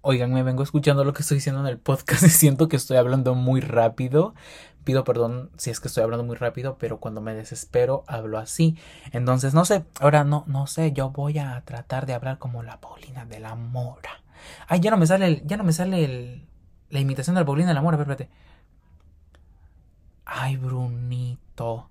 Oigan, 0.00 0.32
me 0.32 0.44
vengo 0.44 0.62
escuchando 0.62 1.04
lo 1.04 1.12
que 1.12 1.22
estoy 1.22 1.36
diciendo 1.38 1.60
en 1.60 1.66
el 1.66 1.78
podcast 1.78 2.22
y 2.22 2.28
siento 2.30 2.68
que 2.68 2.76
estoy 2.76 2.96
hablando 2.96 3.34
muy 3.34 3.60
rápido. 3.60 4.34
Pido 4.84 5.04
perdón 5.04 5.50
si 5.56 5.70
es 5.70 5.80
que 5.80 5.88
estoy 5.88 6.04
hablando 6.04 6.24
muy 6.24 6.36
rápido, 6.36 6.78
pero 6.78 6.98
cuando 6.98 7.20
me 7.20 7.34
desespero 7.34 8.04
hablo 8.06 8.38
así. 8.38 8.76
Entonces, 9.12 9.54
no 9.54 9.64
sé, 9.64 9.84
ahora 10.00 10.24
no, 10.24 10.44
no 10.46 10.66
sé, 10.66 10.92
yo 10.92 11.10
voy 11.10 11.38
a 11.38 11.60
tratar 11.64 12.06
de 12.06 12.14
hablar 12.14 12.38
como 12.38 12.62
la 12.62 12.80
Paulina 12.80 13.26
de 13.26 13.40
la 13.40 13.54
Mora. 13.56 14.22
Ay, 14.68 14.80
ya 14.80 14.90
no 14.90 14.96
me 14.96 15.06
sale 15.06 15.26
el, 15.26 15.46
ya 15.46 15.56
no 15.56 15.64
me 15.64 15.72
sale 15.72 16.04
el, 16.04 16.46
la 16.90 17.00
imitación 17.00 17.34
de 17.34 17.40
la 17.42 17.46
Paulina 17.46 17.68
de 17.68 17.74
la 17.74 17.82
Mora, 17.82 17.96
espérate. 17.98 18.30
Ay, 20.24 20.56
Brunito. 20.56 21.90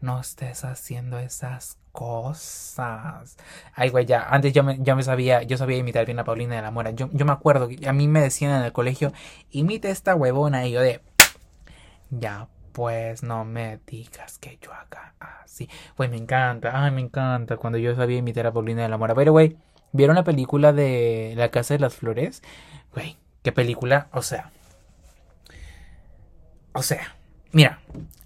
no 0.00 0.20
estés 0.20 0.64
haciendo 0.64 1.18
esas 1.18 1.78
cosas. 1.96 3.38
Ay, 3.74 3.88
güey, 3.88 4.04
ya, 4.04 4.28
antes 4.28 4.52
yo 4.52 4.62
me, 4.62 4.76
me 4.76 5.02
sabía, 5.02 5.42
yo 5.42 5.56
sabía 5.56 5.78
imitar 5.78 6.04
bien 6.04 6.18
a 6.18 6.24
Paulina 6.24 6.54
de 6.54 6.62
la 6.62 6.70
Mora. 6.70 6.90
Yo, 6.90 7.08
yo 7.12 7.24
me 7.24 7.32
acuerdo 7.32 7.68
que 7.68 7.88
a 7.88 7.92
mí 7.94 8.06
me 8.06 8.20
decían 8.20 8.52
en 8.52 8.62
el 8.62 8.72
colegio, 8.72 9.12
imite 9.50 9.90
esta 9.90 10.14
huevona, 10.14 10.66
y 10.66 10.72
yo 10.72 10.82
de, 10.82 11.00
ya, 12.10 12.48
pues 12.72 13.22
no 13.22 13.46
me 13.46 13.80
digas 13.86 14.38
que 14.38 14.58
yo 14.60 14.74
acá 14.74 15.14
así. 15.18 15.70
Pues 15.96 16.10
me 16.10 16.18
encanta, 16.18 16.84
ay, 16.84 16.90
me 16.90 17.00
encanta 17.00 17.56
cuando 17.56 17.78
yo 17.78 17.94
sabía 17.96 18.18
imitar 18.18 18.46
a 18.46 18.52
Paulina 18.52 18.82
de 18.82 18.90
la 18.90 18.98
Mora. 18.98 19.14
Pero, 19.14 19.32
güey, 19.32 19.56
¿vieron 19.92 20.16
la 20.16 20.24
película 20.24 20.74
de 20.74 21.32
La 21.36 21.50
Casa 21.50 21.72
de 21.74 21.80
las 21.80 21.94
Flores? 21.94 22.42
Güey, 22.92 23.16
qué 23.42 23.52
película, 23.52 24.08
o 24.12 24.20
sea. 24.20 24.50
O 26.74 26.82
sea, 26.82 27.16
mira, 27.52 27.80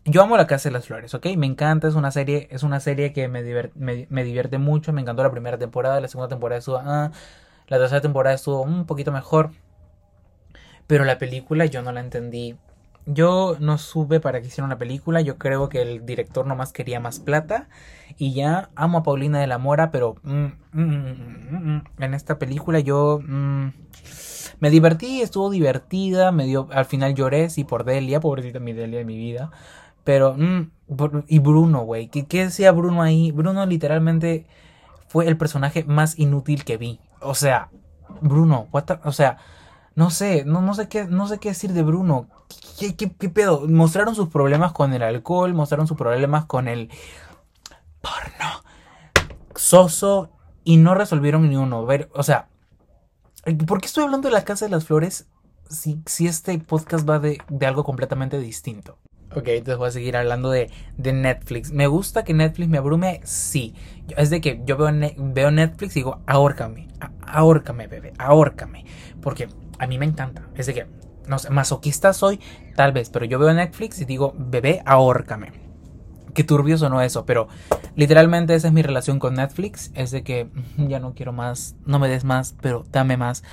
yo 0.05 0.23
amo 0.23 0.37
La 0.37 0.47
Casa 0.47 0.69
de 0.69 0.73
las 0.73 0.87
Flores, 0.87 1.15
¿ok? 1.15 1.27
Me 1.37 1.47
encanta, 1.47 1.89
es 1.89 1.95
una 1.95 2.11
serie, 2.11 2.49
es 2.51 2.63
una 2.63 2.81
serie 2.81 3.13
que 3.13 3.29
me, 3.29 3.43
me, 3.75 4.25
divierte 4.25 4.59
mucho. 4.59 4.93
Me 4.93 5.03
encantó 5.03 5.23
la 5.23 5.31
primera 5.31 5.59
temporada, 5.59 6.01
la 6.01 6.09
segunda 6.09 6.29
temporada 6.29 6.59
estuvo. 6.59 6.79
Ah, 6.79 7.11
la 7.69 7.79
tercera 7.79 8.01
temporada 8.01 8.35
estuvo 8.35 8.63
un 8.63 8.87
poquito 8.87 9.13
mejor. 9.13 9.51
Pero 10.87 11.05
la 11.05 11.19
película 11.19 11.67
yo 11.67 11.83
no 11.83 11.93
la 11.93 12.01
entendí. 12.01 12.57
Yo 13.07 13.57
no 13.61 13.79
sube 13.79 14.21
para 14.21 14.41
que 14.41 14.49
hiciera 14.49 14.67
una 14.67 14.79
película. 14.79 15.21
Yo 15.21 15.39
creo 15.39 15.69
que 15.69 15.83
el 15.83 16.07
director 16.07 16.47
nomás 16.47 16.73
quería 16.73 16.99
más 16.99 17.21
plata. 17.21 17.69
Y 18.17 18.35
ya 18.35 18.71
amo 18.75 18.99
a 18.99 19.03
Paulina 19.03 19.39
de 19.39 19.47
la 19.47 19.59
Mora, 19.59 19.91
pero 19.91 20.17
mm, 20.23 20.47
mm, 20.73 21.77
mm, 21.77 21.85
en 21.99 22.15
esta 22.15 22.39
película 22.39 22.81
yo 22.81 23.21
me 24.61 24.71
divertí, 24.71 25.21
estuvo 25.21 25.51
divertida. 25.51 26.33
Me 26.33 26.47
dio, 26.47 26.69
al 26.73 26.87
final 26.87 27.15
lloré, 27.15 27.51
sí, 27.51 27.65
por 27.65 27.85
Delia, 27.85 28.21
pobrecita 28.21 28.61
mi 28.61 28.73
Delia 28.73 28.99
de 28.99 29.05
mi 29.05 29.17
vida. 29.17 29.51
Pero, 30.05 30.35
mm, 30.37 30.71
y 31.29 31.39
Bruno, 31.39 31.83
güey. 31.83 32.09
¿Qué, 32.09 32.27
¿Qué 32.27 32.45
decía 32.45 32.73
Bruno 32.73 33.03
ahí? 33.03 33.33
Bruno 33.33 33.65
literalmente 33.67 34.47
fue 35.09 35.27
el 35.27 35.37
personaje 35.37 35.85
más 35.85 36.19
inútil 36.19 36.65
que 36.65 36.77
vi. 36.77 37.01
O 37.21 37.35
sea, 37.35 37.71
Bruno, 38.21 38.69
o 39.05 39.13
sea, 39.13 39.39
no 39.95 40.11
sé, 40.11 40.45
no, 40.45 40.63
no 40.63 40.75
sé 40.75 40.89
qué, 40.89 41.05
no 41.07 41.27
sé 41.27 41.39
qué 41.39 41.51
decir 41.51 41.73
de 41.73 41.83
Bruno. 41.83 42.29
¿Qué, 42.79 42.97
qué, 42.97 43.13
qué 43.13 43.29
pedo? 43.29 43.67
Mostraron 43.69 44.15
sus 44.15 44.29
problemas 44.29 44.73
con 44.73 44.93
el 44.95 45.03
alcohol, 45.03 45.53
mostraron 45.55 45.87
sus 45.87 45.97
problemas 45.97 46.47
con 46.47 46.69
el 46.69 46.91
porno. 48.01 48.63
Soso 49.55 50.31
y 50.65 50.77
no 50.77 50.95
resolvieron 50.95 51.49
ni 51.49 51.57
uno. 51.57 51.87
O 52.15 52.23
sea, 52.23 52.49
¿por 53.67 53.81
qué 53.81 53.87
estoy 53.87 54.05
hablando 54.05 54.29
de 54.29 54.35
la 54.35 54.45
Casa 54.45 54.65
de 54.65 54.71
las 54.71 54.85
Flores 54.85 55.27
si, 55.69 56.03
si 56.07 56.27
este 56.27 56.59
podcast 56.59 57.09
va 57.09 57.19
de, 57.19 57.39
de 57.49 57.67
algo 57.67 57.85
completamente 57.85 58.39
distinto? 58.39 58.99
Ok, 59.35 59.47
entonces 59.47 59.79
voy 59.79 59.89
a 59.89 59.93
seguir 59.93 60.17
hablando 60.17 60.51
de, 60.51 60.71
Netflix. 60.97 61.73
¿Me 61.73 61.87
gusta 61.87 62.25
que 62.25 62.35
Netflix 62.35 62.69
me 62.69 62.79
abrume? 62.79 63.21
Sí. 63.25 63.75
Es 64.17 64.29
de 64.31 64.41
que 64.41 64.61
yo 64.65 64.77
veo, 64.77 64.91
veo 65.17 65.51
Netflix 65.53 65.97
y 65.97 66.01
digo, 66.01 66.21
ahórcame, 66.27 66.89
ahórcame, 67.23 67.87
bebé, 67.87 68.13
ahórcame. 68.19 68.85
Porque 69.23 69.49
a 69.79 69.87
mí 69.87 69.99
me 69.99 70.07
encanta. 70.07 70.49
Es 70.57 70.67
de 70.67 70.75
que, 70.75 70.87
no 71.29 71.39
sé, 71.39 71.51
masoquista 71.51 72.13
soy, 72.13 72.41
tal 72.75 72.93
vez, 72.93 73.09
pero 73.11 73.25
yo 73.25 73.39
veo 73.39 73.53
Netflix 73.55 74.01
y 74.01 74.05
digo, 74.05 74.35
bebé, 74.37 74.83
ahórcame. 74.85 75.53
Qué 76.35 76.43
turbio 76.43 76.77
sonó 76.77 77.01
eso, 77.01 77.25
pero 77.25 77.47
literalmente 77.95 78.55
esa 78.55 78.69
es 78.69 78.75
mi 78.75 78.83
relación 78.83 79.21
con 79.21 79.35
Netflix. 79.35 79.93
Es 79.95 80.11
de 80.11 80.25
que 80.25 80.49
ya 80.77 80.99
no 80.99 81.15
quiero 81.15 81.33
más, 81.33 81.77
no 81.87 82.01
me 82.01 82.09
des 82.09 82.25
más, 82.25 82.57
pero 82.61 82.85
dame 82.91 83.17
más. 83.17 83.45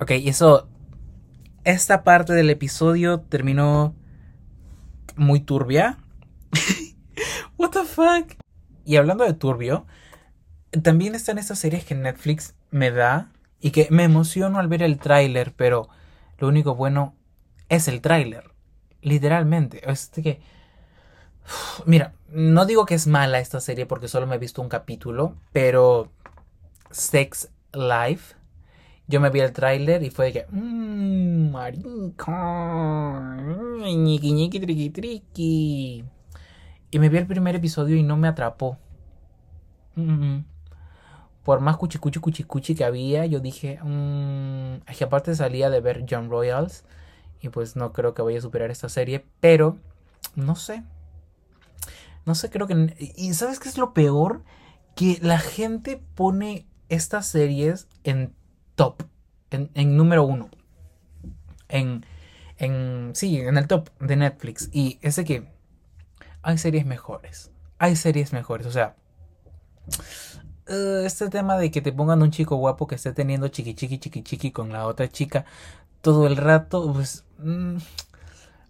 Ok, 0.00 0.12
y 0.12 0.28
eso 0.28 0.68
esta 1.68 2.02
parte 2.02 2.32
del 2.32 2.48
episodio 2.48 3.20
terminó 3.20 3.94
muy 5.16 5.40
turbia. 5.40 5.98
What 7.58 7.72
the 7.72 7.84
fuck? 7.84 8.38
Y 8.86 8.96
hablando 8.96 9.24
de 9.24 9.34
turbio, 9.34 9.86
también 10.82 11.14
están 11.14 11.36
estas 11.36 11.58
series 11.58 11.84
que 11.84 11.94
Netflix 11.94 12.54
me 12.70 12.90
da 12.90 13.30
y 13.60 13.72
que 13.72 13.86
me 13.90 14.04
emociono 14.04 14.58
al 14.58 14.68
ver 14.68 14.82
el 14.82 14.98
tráiler, 14.98 15.52
pero 15.54 15.90
lo 16.38 16.48
único 16.48 16.74
bueno 16.74 17.14
es 17.68 17.86
el 17.86 18.00
tráiler. 18.00 18.50
Literalmente. 19.02 19.90
Es 19.90 20.08
que... 20.08 20.40
Mira, 21.84 22.14
no 22.30 22.64
digo 22.64 22.86
que 22.86 22.94
es 22.94 23.06
mala 23.06 23.40
esta 23.40 23.60
serie 23.60 23.84
porque 23.84 24.08
solo 24.08 24.26
me 24.26 24.36
he 24.36 24.38
visto 24.38 24.62
un 24.62 24.70
capítulo, 24.70 25.36
pero 25.52 26.10
Sex 26.90 27.50
Life 27.74 28.37
yo 29.08 29.20
me 29.20 29.30
vi 29.30 29.40
el 29.40 29.52
tráiler 29.52 30.02
y 30.02 30.10
fue 30.10 30.26
de 30.26 30.32
que, 30.32 30.46
mmm, 30.50 31.50
marica, 31.50 33.36
ñiqui 33.80 34.32
ñiqui 34.32 34.60
triqui 34.60 34.90
triqui. 34.90 36.04
Y 36.90 36.98
me 36.98 37.08
vi 37.08 37.16
el 37.16 37.26
primer 37.26 37.56
episodio 37.56 37.96
y 37.96 38.02
no 38.02 38.16
me 38.16 38.28
atrapó. 38.28 38.78
Por 41.42 41.60
más 41.60 41.78
cuchicuchi 41.78 42.20
cuchicuchi 42.20 42.74
que 42.74 42.84
había, 42.84 43.24
yo 43.26 43.40
dije, 43.40 43.80
mmm, 43.82 44.80
que 44.96 45.04
aparte 45.04 45.34
salía 45.34 45.70
de 45.70 45.80
ver 45.80 46.04
John 46.08 46.28
Royals 46.30 46.84
y 47.40 47.48
pues 47.48 47.76
no 47.76 47.92
creo 47.92 48.12
que 48.12 48.22
vaya 48.22 48.38
a 48.38 48.42
superar 48.42 48.70
esta 48.70 48.90
serie, 48.90 49.24
pero 49.40 49.78
no 50.36 50.54
sé. 50.54 50.82
No 52.26 52.34
sé, 52.34 52.50
creo 52.50 52.66
que... 52.66 53.14
¿Y 53.16 53.32
sabes 53.32 53.58
qué 53.58 53.70
es 53.70 53.78
lo 53.78 53.94
peor? 53.94 54.44
Que 54.94 55.18
la 55.22 55.38
gente 55.38 56.02
pone 56.14 56.66
estas 56.90 57.26
series 57.26 57.88
en 58.04 58.34
top, 58.78 59.02
en, 59.50 59.96
número 59.96 60.24
uno. 60.24 60.48
En, 61.68 62.06
en, 62.56 63.10
sí, 63.14 63.38
en 63.38 63.58
el 63.58 63.66
top 63.66 63.90
de 63.98 64.16
Netflix. 64.16 64.70
Y 64.72 64.98
ese 65.02 65.24
que 65.24 65.52
hay 66.42 66.56
series 66.56 66.86
mejores. 66.86 67.50
Hay 67.78 67.96
series 67.96 68.32
mejores. 68.32 68.66
O 68.66 68.70
sea, 68.70 68.96
eh, 70.68 71.02
este 71.04 71.28
tema 71.28 71.58
de 71.58 71.70
que 71.70 71.82
te 71.82 71.92
pongan 71.92 72.22
un 72.22 72.30
chico 72.30 72.56
guapo 72.56 72.86
que 72.86 72.94
esté 72.94 73.12
teniendo 73.12 73.48
chiqui 73.48 73.74
chiqui 73.74 73.98
chiqui 73.98 74.22
chiqui 74.22 74.52
con 74.52 74.72
la 74.72 74.86
otra 74.86 75.08
chica 75.08 75.44
todo 76.00 76.26
el 76.26 76.36
rato, 76.36 76.92
pues... 76.92 77.24
Mm, 77.38 77.78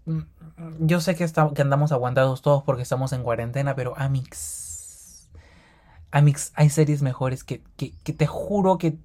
mm, 0.07 0.23
yo 0.81 1.01
sé 1.01 1.15
que, 1.15 1.25
está, 1.25 1.51
que 1.55 1.63
andamos 1.63 1.93
aguantados 1.93 2.43
todos 2.43 2.63
porque 2.65 2.83
estamos 2.83 3.13
en 3.13 3.23
cuarentena, 3.23 3.75
pero 3.75 3.95
Amix... 3.97 5.29
Amix, 6.11 6.53
hay 6.55 6.71
series 6.71 7.03
mejores 7.03 7.45
que, 7.45 7.63
que, 7.77 7.93
que 8.03 8.15
te 8.15 8.27
juro 8.27 8.79
que 8.79 8.97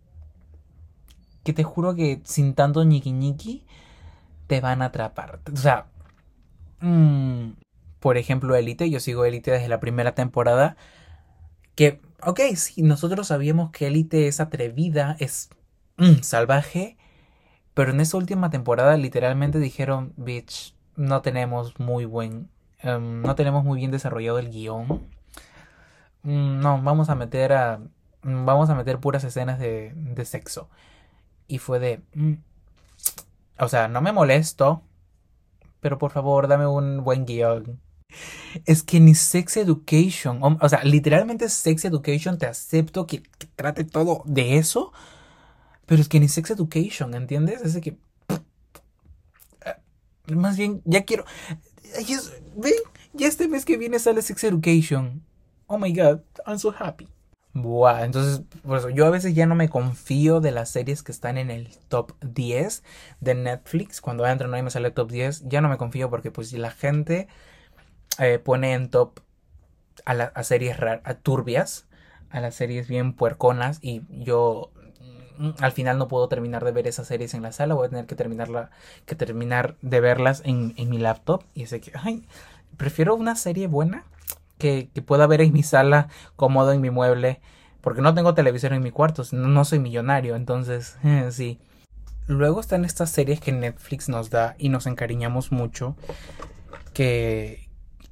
que 1.44 1.54
te 1.54 1.64
juro 1.64 1.96
que 1.96 2.22
sin 2.24 2.54
tanto 2.54 2.84
ñiqui 2.84 3.12
ñiqui 3.12 3.66
te 4.48 4.62
van 4.62 4.82
a 4.82 4.86
atrapar. 4.86 5.40
O 5.52 5.58
sea, 5.58 5.86
mm, 6.82 7.52
por 8.00 8.18
ejemplo, 8.18 8.56
Elite, 8.56 8.90
yo 8.90 9.00
sigo 9.00 9.26
Elite 9.26 9.52
desde 9.52 9.68
la 9.70 9.80
primera 9.80 10.14
temporada. 10.16 10.76
Que, 11.76 12.02
ok, 12.24 12.40
sí, 12.56 12.82
nosotros 12.84 13.28
sabíamos 13.28 13.72
que 13.72 13.88
Elite 13.88 14.28
es 14.28 14.40
atrevida, 14.40 15.16
es 15.20 15.50
mm, 15.98 16.22
salvaje. 16.22 16.98
Pero 17.74 17.92
en 17.92 18.02
esa 18.02 18.18
última 18.18 18.50
temporada 18.50 18.98
literalmente 18.98 19.60
dijeron, 19.60 20.14
bitch, 20.18 20.76
no 20.96 21.22
tenemos 21.22 21.80
muy 21.80 22.06
buen, 22.06 22.50
em, 22.82 23.22
no 23.22 23.36
tenemos 23.36 23.64
muy 23.64 23.80
bien 23.80 23.92
desarrollado 23.92 24.40
el 24.40 24.50
guion. 24.52 24.88
Mm, 26.24 26.60
no, 26.60 26.82
vamos 26.82 27.10
a 27.10 27.16
meter 27.16 27.54
a, 27.54 27.80
vamos 28.24 28.70
a 28.70 28.76
meter 28.76 29.00
puras 29.00 29.24
escenas 29.24 29.60
de, 29.60 29.94
de 29.96 30.26
sexo. 30.26 30.70
Y 31.48 31.58
fue 31.60 31.80
de... 31.80 32.02
Mm, 32.14 32.36
o 33.60 33.68
sea, 33.70 33.88
no 33.88 34.02
me 34.02 34.12
molesto, 34.12 34.84
pero 35.80 35.98
por 35.98 36.12
favor 36.12 36.48
dame 36.48 36.68
un 36.68 37.04
buen 37.04 37.26
guion. 37.26 37.80
Es 38.66 38.84
que 38.84 39.00
ni 39.00 39.16
Sex 39.16 39.58
Education, 39.58 40.40
o, 40.42 40.70
sea, 40.70 40.84
literalmente 40.84 41.50
Sex 41.50 41.86
Education 41.86 42.38
te 42.38 42.46
acepto 42.46 43.08
que, 43.08 43.24
trate 43.56 43.84
todo 43.84 44.24
de 44.26 44.58
eso, 44.58 44.92
pero 45.86 46.02
es 46.02 46.10
que 46.10 46.20
ni 46.20 46.28
Sex 46.28 46.52
Education, 46.52 47.14
¿entiendes? 47.16 47.62
Es 47.62 47.80
que... 47.82 47.98
Eh, 49.66 50.34
más 50.34 50.58
bien, 50.58 50.82
ya 50.86 51.04
quiero... 51.04 51.26
Ven, 52.56 52.74
ya 53.14 53.28
este 53.28 53.48
mes 53.48 53.66
que 53.66 53.78
viene 53.78 54.00
sale 54.00 54.22
Sex 54.22 54.44
Education. 54.44 55.24
Oh 55.68 55.78
my 55.78 55.92
god, 55.94 56.22
I'm 56.46 56.60
so 56.60 56.74
happy. 56.78 57.08
Buah, 57.56 58.04
entonces, 58.04 58.42
pues 58.64 58.84
yo 58.96 59.06
a 59.06 59.12
veces 59.12 59.36
ya 59.36 59.46
no 59.46 59.54
me 59.54 59.70
confío 59.70 60.42
de 60.42 60.50
las 60.52 60.70
series 60.70 61.04
que 61.04 61.12
están 61.12 61.38
en 61.38 61.52
el 61.52 61.70
top 61.88 62.14
10 62.22 62.84
de 63.22 63.36
Netflix. 63.36 64.02
Cuando 64.02 64.26
entro 64.26 64.48
no 64.48 64.58
y 64.58 64.64
me 64.64 64.72
sale 64.72 64.90
top 64.90 65.12
10, 65.12 65.44
ya 65.48 65.62
no 65.62 65.70
me 65.70 65.78
confío 65.78 66.10
porque 66.10 66.32
pues 66.32 66.52
la 66.54 66.72
gente 66.72 67.28
eh, 68.20 68.40
pone 68.40 68.74
en 68.74 68.90
top 68.90 69.20
a, 70.06 70.14
a 70.14 70.44
series 70.44 70.78
a 70.82 71.14
turbias, 71.16 71.88
a 72.32 72.42
las 72.42 72.56
series 72.56 72.88
bien 72.88 73.14
puerconas 73.14 73.80
y 73.82 74.04
yo 74.10 74.72
mm, 75.38 75.52
al 75.60 75.72
final 75.74 75.98
no 75.98 76.08
puedo 76.08 76.28
terminar 76.30 76.66
de 76.66 76.72
ver 76.72 76.88
esas 76.88 77.08
series 77.08 77.34
en 77.34 77.44
la 77.44 77.52
sala, 77.52 77.76
voy 77.76 77.88
a 77.88 77.90
tener 77.90 78.06
que 78.08 78.16
terminarla, 78.16 78.72
que 79.06 79.16
terminar 79.16 79.76
de 79.82 80.02
verlas 80.02 80.42
en, 80.46 80.74
en 80.78 80.90
mi 80.90 80.98
laptop 81.00 81.44
y 81.54 81.68
sé 81.68 81.82
que, 81.82 81.92
ay, 81.96 82.28
prefiero 82.78 83.16
una 83.16 83.36
serie 83.36 83.68
buena 83.68 84.06
que, 84.64 85.02
pueda 85.02 85.28
ver 85.28 85.42
en 85.42 85.52
mi 85.52 85.62
sala, 85.62 86.08
cómodo 86.38 86.72
en 86.72 86.80
mi 86.80 86.90
mueble, 86.90 87.42
porque 87.82 88.02
no 88.02 88.14
tengo 88.14 88.34
televisión 88.34 88.74
en 88.74 88.82
mi 88.82 88.92
cuarto, 88.92 89.24
no, 89.34 89.66
soy 89.66 89.80
millonario, 89.80 90.36
entonces 90.36 90.98
sí. 91.32 91.60
Luego 92.28 92.62
están 92.62 92.86
estas 92.86 93.10
series 93.10 93.42
que 93.42 93.52
Netflix 93.52 94.08
nos 94.08 94.30
da 94.30 94.56
y 94.58 94.70
nos 94.70 94.88
encariñamos 94.88 95.52
mucho, 95.52 95.98
que 96.94 97.70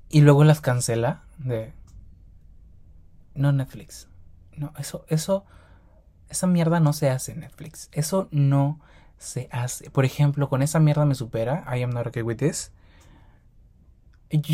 y 0.10 0.20
luego 0.20 0.44
las 0.44 0.60
cancela 0.60 1.24
de 1.38 1.72
no 3.34 3.54
Netflix. 3.54 4.10
No, 4.58 4.74
eso 4.78 5.06
eso 5.08 5.46
esa 6.28 6.48
mierda 6.48 6.82
no 6.82 6.92
se 6.92 7.10
hace 7.10 7.32
en 7.32 7.40
Netflix. 7.40 7.90
Eso 7.94 8.28
no 8.32 8.82
se 9.18 9.48
hace. 9.52 9.90
Por 9.90 10.04
ejemplo, 10.04 10.50
con 10.50 10.62
esa 10.62 10.82
mierda 10.82 11.06
me 11.06 11.16
supera. 11.16 11.64
I 11.74 11.82
am 11.82 11.92
not 11.92 12.08
okay 12.08 12.24
with 12.24 12.38
this. 12.38 12.74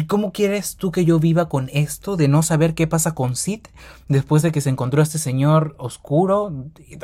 ¿Cómo 0.07 0.31
quieres 0.31 0.75
tú 0.75 0.91
que 0.91 1.05
yo 1.05 1.19
viva 1.19 1.49
con 1.49 1.69
esto 1.71 2.17
de 2.17 2.27
no 2.27 2.41
saber 2.41 2.73
qué 2.73 2.87
pasa 2.87 3.13
con 3.13 3.35
Sid 3.35 3.61
después 4.07 4.41
de 4.41 4.51
que 4.51 4.61
se 4.61 4.69
encontró 4.69 5.01
este 5.01 5.19
señor 5.19 5.75
oscuro 5.77 6.51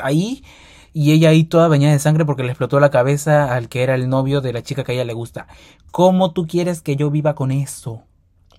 ahí 0.02 0.44
y 0.92 1.12
ella 1.12 1.30
ahí 1.30 1.44
toda 1.44 1.68
bañada 1.68 1.94
de 1.94 2.00
sangre 2.00 2.26
porque 2.26 2.44
le 2.44 2.50
explotó 2.50 2.80
la 2.80 2.90
cabeza 2.90 3.54
al 3.54 3.70
que 3.70 3.84
era 3.84 3.96
el 3.96 4.10
novio 4.10 4.42
de 4.42 4.54
la 4.54 4.64
chica 4.64 4.84
que 4.84 4.94
a 4.94 4.96
ella 4.96 5.06
le 5.06 5.14
gusta? 5.14 5.48
¿Cómo 5.92 6.32
tú 6.34 6.48
quieres 6.48 6.82
que 6.82 6.96
yo 6.96 7.12
viva 7.12 7.36
con 7.36 7.52
eso? 7.52 8.04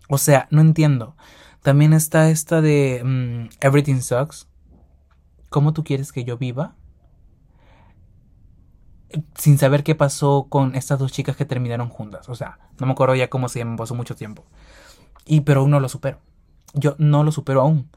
O 0.09 0.19
sea, 0.19 0.47
no 0.51 0.61
entiendo. 0.61 1.17
También 1.63 1.93
está 1.93 2.31
esta 2.31 2.61
de 2.61 3.03
mm, 3.05 3.49
Everything 3.61 4.01
Sucks. 4.01 4.49
¿Cómo 5.49 5.73
tú 5.73 5.83
quieres 5.83 6.13
que 6.13 6.25
yo 6.25 6.37
viva? 6.37 6.75
Sin 9.37 9.59
saber 9.59 9.85
qué 9.85 9.95
pasó 9.95 10.47
con 10.49 10.75
estas 10.75 10.99
dos 10.99 11.13
chicas 11.13 11.37
que 11.37 11.45
terminaron 11.45 11.89
juntas. 11.89 12.29
O 12.29 12.35
sea, 12.35 12.59
no 12.79 12.87
me 12.87 12.93
acuerdo 12.93 13.15
ya 13.15 13.29
cómo 13.31 13.49
se 13.49 13.59
llaman, 13.61 13.77
pasó 13.77 13.95
mucho 13.95 14.15
tiempo. 14.15 14.45
Y 15.27 15.43
pero 15.43 15.61
aún 15.61 15.71
no 15.71 15.81
lo 15.81 15.89
supero. 15.89 16.19
Yo 16.75 16.97
no 16.99 17.25
lo 17.25 17.33
supero 17.33 17.61
aún. 17.61 17.91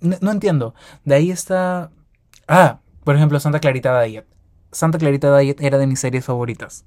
No, 0.00 0.30
entiendo. 0.30 0.74
De 1.04 1.14
ahí 1.14 1.30
está. 1.30 1.90
Ah, 2.48 2.80
por 3.04 3.16
ejemplo, 3.16 3.40
Santa 3.40 3.60
Clarita 3.60 4.00
Diet. 4.02 4.26
Santa 4.72 4.98
Clarita 4.98 5.36
Diet 5.38 5.60
era 5.60 5.78
de 5.78 5.86
mis 5.86 6.00
series 6.00 6.24
favoritas. 6.24 6.84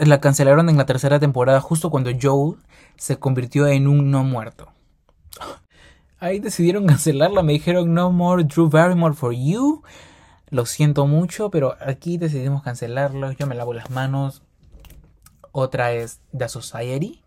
La 0.00 0.20
cancelaron 0.20 0.68
en 0.68 0.76
la 0.76 0.86
tercera 0.86 1.18
temporada 1.20 1.60
justo 1.60 1.90
cuando 1.90 2.10
Joel 2.20 2.58
se 2.96 3.18
convirtió 3.18 3.66
en 3.66 3.86
un 3.86 4.10
no 4.10 4.24
muerto. 4.24 4.68
Ahí 6.18 6.40
decidieron 6.40 6.86
cancelarla, 6.86 7.42
me 7.42 7.52
dijeron 7.52 7.92
no 7.92 8.10
more 8.10 8.42
Drew 8.44 8.68
Barrymore 8.68 9.14
for 9.14 9.34
you. 9.34 9.82
Lo 10.56 10.64
siento 10.64 11.06
mucho, 11.06 11.50
pero 11.50 11.76
aquí 11.86 12.16
decidimos 12.16 12.62
cancelarlo. 12.62 13.30
Yo 13.32 13.46
me 13.46 13.54
lavo 13.54 13.74
las 13.74 13.90
manos. 13.90 14.42
Otra 15.52 15.92
es 15.92 16.22
The 16.34 16.48
Society. 16.48 17.22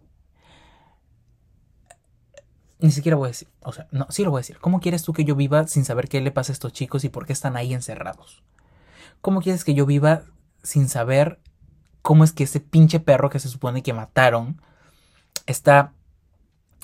Ni 2.80 2.90
siquiera 2.90 3.18
voy 3.18 3.28
a 3.28 3.30
decir, 3.30 3.48
o 3.62 3.72
sea, 3.72 3.88
no, 3.92 4.08
sí 4.10 4.24
lo 4.24 4.32
voy 4.32 4.40
a 4.40 4.42
decir. 4.42 4.58
¿Cómo 4.58 4.80
quieres 4.80 5.04
tú 5.04 5.14
que 5.14 5.26
yo 5.26 5.36
viva 5.36 5.68
sin 5.68 5.86
saber 5.86 6.10
qué 6.10 6.22
le 6.22 6.32
pasa 6.32 6.52
a 6.52 6.54
estos 6.54 6.74
chicos 6.74 7.04
y 7.04 7.10
por 7.10 7.28
qué 7.28 7.34
están 7.34 7.56
ahí 7.56 7.72
encerrados? 7.72 8.42
¿Cómo 9.22 9.44
quieres 9.44 9.64
que 9.64 9.76
yo 9.76 9.86
viva 9.86 10.24
sin 10.64 10.90
saber 10.90 11.40
cómo 12.02 12.24
es 12.24 12.32
que 12.32 12.46
ese 12.46 12.62
pinche 12.62 13.00
perro 13.00 13.30
que 13.30 13.38
se 13.38 13.50
supone 13.50 13.84
que 13.84 13.94
mataron 13.94 14.60
está 15.46 15.94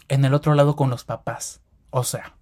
en 0.10 0.26
el 0.26 0.36
otro 0.36 0.54
lado 0.54 0.76
con 0.76 0.92
los 0.92 1.06
papás? 1.06 1.62
O 1.90 2.04
sea, 2.04 2.35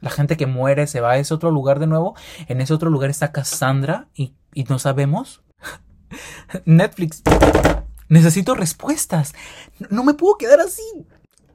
la 0.00 0.10
gente 0.10 0.36
que 0.36 0.46
muere 0.46 0.86
se 0.86 1.00
va 1.00 1.12
a 1.12 1.18
ese 1.18 1.34
otro 1.34 1.50
lugar 1.50 1.78
de 1.78 1.86
nuevo. 1.86 2.14
En 2.46 2.60
ese 2.60 2.74
otro 2.74 2.90
lugar 2.90 3.10
está 3.10 3.32
Cassandra 3.32 4.08
y, 4.14 4.34
no 4.68 4.78
sabemos. 4.78 5.42
Netflix. 6.64 7.22
Necesito 8.08 8.54
respuestas. 8.54 9.34
No 9.90 10.04
me 10.04 10.14
puedo 10.14 10.36
quedar 10.38 10.60
así. 10.60 10.82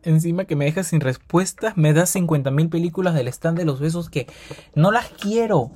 Encima 0.03 0.45
que 0.45 0.55
me 0.55 0.65
dejas 0.65 0.87
sin 0.87 0.99
respuestas, 0.99 1.77
me 1.77 1.93
das 1.93 2.13
50.000 2.13 2.69
películas 2.69 3.13
del 3.13 3.29
stand 3.29 3.57
de 3.57 3.65
los 3.65 3.79
besos 3.79 4.09
que 4.09 4.27
no 4.75 4.91
las 4.91 5.07
quiero. 5.09 5.71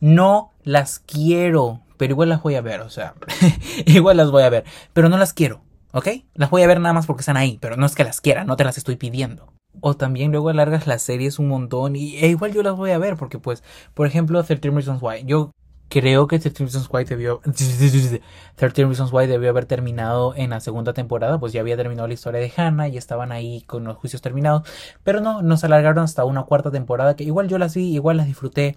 No 0.00 0.52
las 0.62 1.00
quiero. 1.00 1.80
Pero 1.96 2.12
igual 2.12 2.28
las 2.28 2.42
voy 2.42 2.54
a 2.54 2.60
ver, 2.60 2.80
o 2.80 2.90
sea. 2.90 3.14
igual 3.86 4.16
las 4.16 4.30
voy 4.30 4.44
a 4.44 4.50
ver. 4.50 4.64
Pero 4.92 5.08
no 5.08 5.18
las 5.18 5.32
quiero, 5.32 5.62
¿ok? 5.92 6.08
Las 6.34 6.50
voy 6.50 6.62
a 6.62 6.66
ver 6.66 6.80
nada 6.80 6.92
más 6.92 7.06
porque 7.06 7.22
están 7.22 7.36
ahí. 7.36 7.58
Pero 7.60 7.76
no 7.76 7.86
es 7.86 7.94
que 7.94 8.04
las 8.04 8.20
quiera, 8.20 8.44
no 8.44 8.56
te 8.56 8.64
las 8.64 8.78
estoy 8.78 8.96
pidiendo. 8.96 9.52
O 9.86 9.94
también 9.94 10.32
luego 10.32 10.48
alargas 10.48 10.86
las 10.86 11.02
series 11.02 11.38
un 11.38 11.48
montón 11.48 11.94
y 11.94 12.16
e 12.16 12.28
igual 12.28 12.54
yo 12.54 12.62
las 12.62 12.74
voy 12.74 12.92
a 12.92 12.96
ver 12.96 13.16
porque 13.18 13.38
pues, 13.38 13.62
por 13.92 14.06
ejemplo, 14.06 14.42
13 14.42 14.70
Reasons 14.70 15.02
Why. 15.02 15.24
Yo 15.26 15.50
creo 15.90 16.26
que 16.26 16.38
13 16.38 16.64
Reasons 16.64 16.88
Why 16.90 17.04
debió 17.04 17.42
13 18.56 18.84
Reasons 18.86 19.12
Why 19.12 19.26
debió 19.26 19.50
haber 19.50 19.66
terminado 19.66 20.34
en 20.36 20.48
la 20.48 20.60
segunda 20.60 20.94
temporada, 20.94 21.38
pues 21.38 21.52
ya 21.52 21.60
había 21.60 21.76
terminado 21.76 22.08
la 22.08 22.14
historia 22.14 22.40
de 22.40 22.50
Hannah 22.56 22.88
y 22.88 22.96
estaban 22.96 23.30
ahí 23.30 23.60
con 23.66 23.84
los 23.84 23.98
juicios 23.98 24.22
terminados, 24.22 24.66
pero 25.02 25.20
no, 25.20 25.42
nos 25.42 25.64
alargaron 25.64 26.02
hasta 26.02 26.24
una 26.24 26.44
cuarta 26.44 26.70
temporada 26.70 27.14
que 27.14 27.24
igual 27.24 27.48
yo 27.48 27.58
las 27.58 27.74
vi, 27.74 27.94
igual 27.94 28.16
las 28.16 28.26
disfruté, 28.26 28.76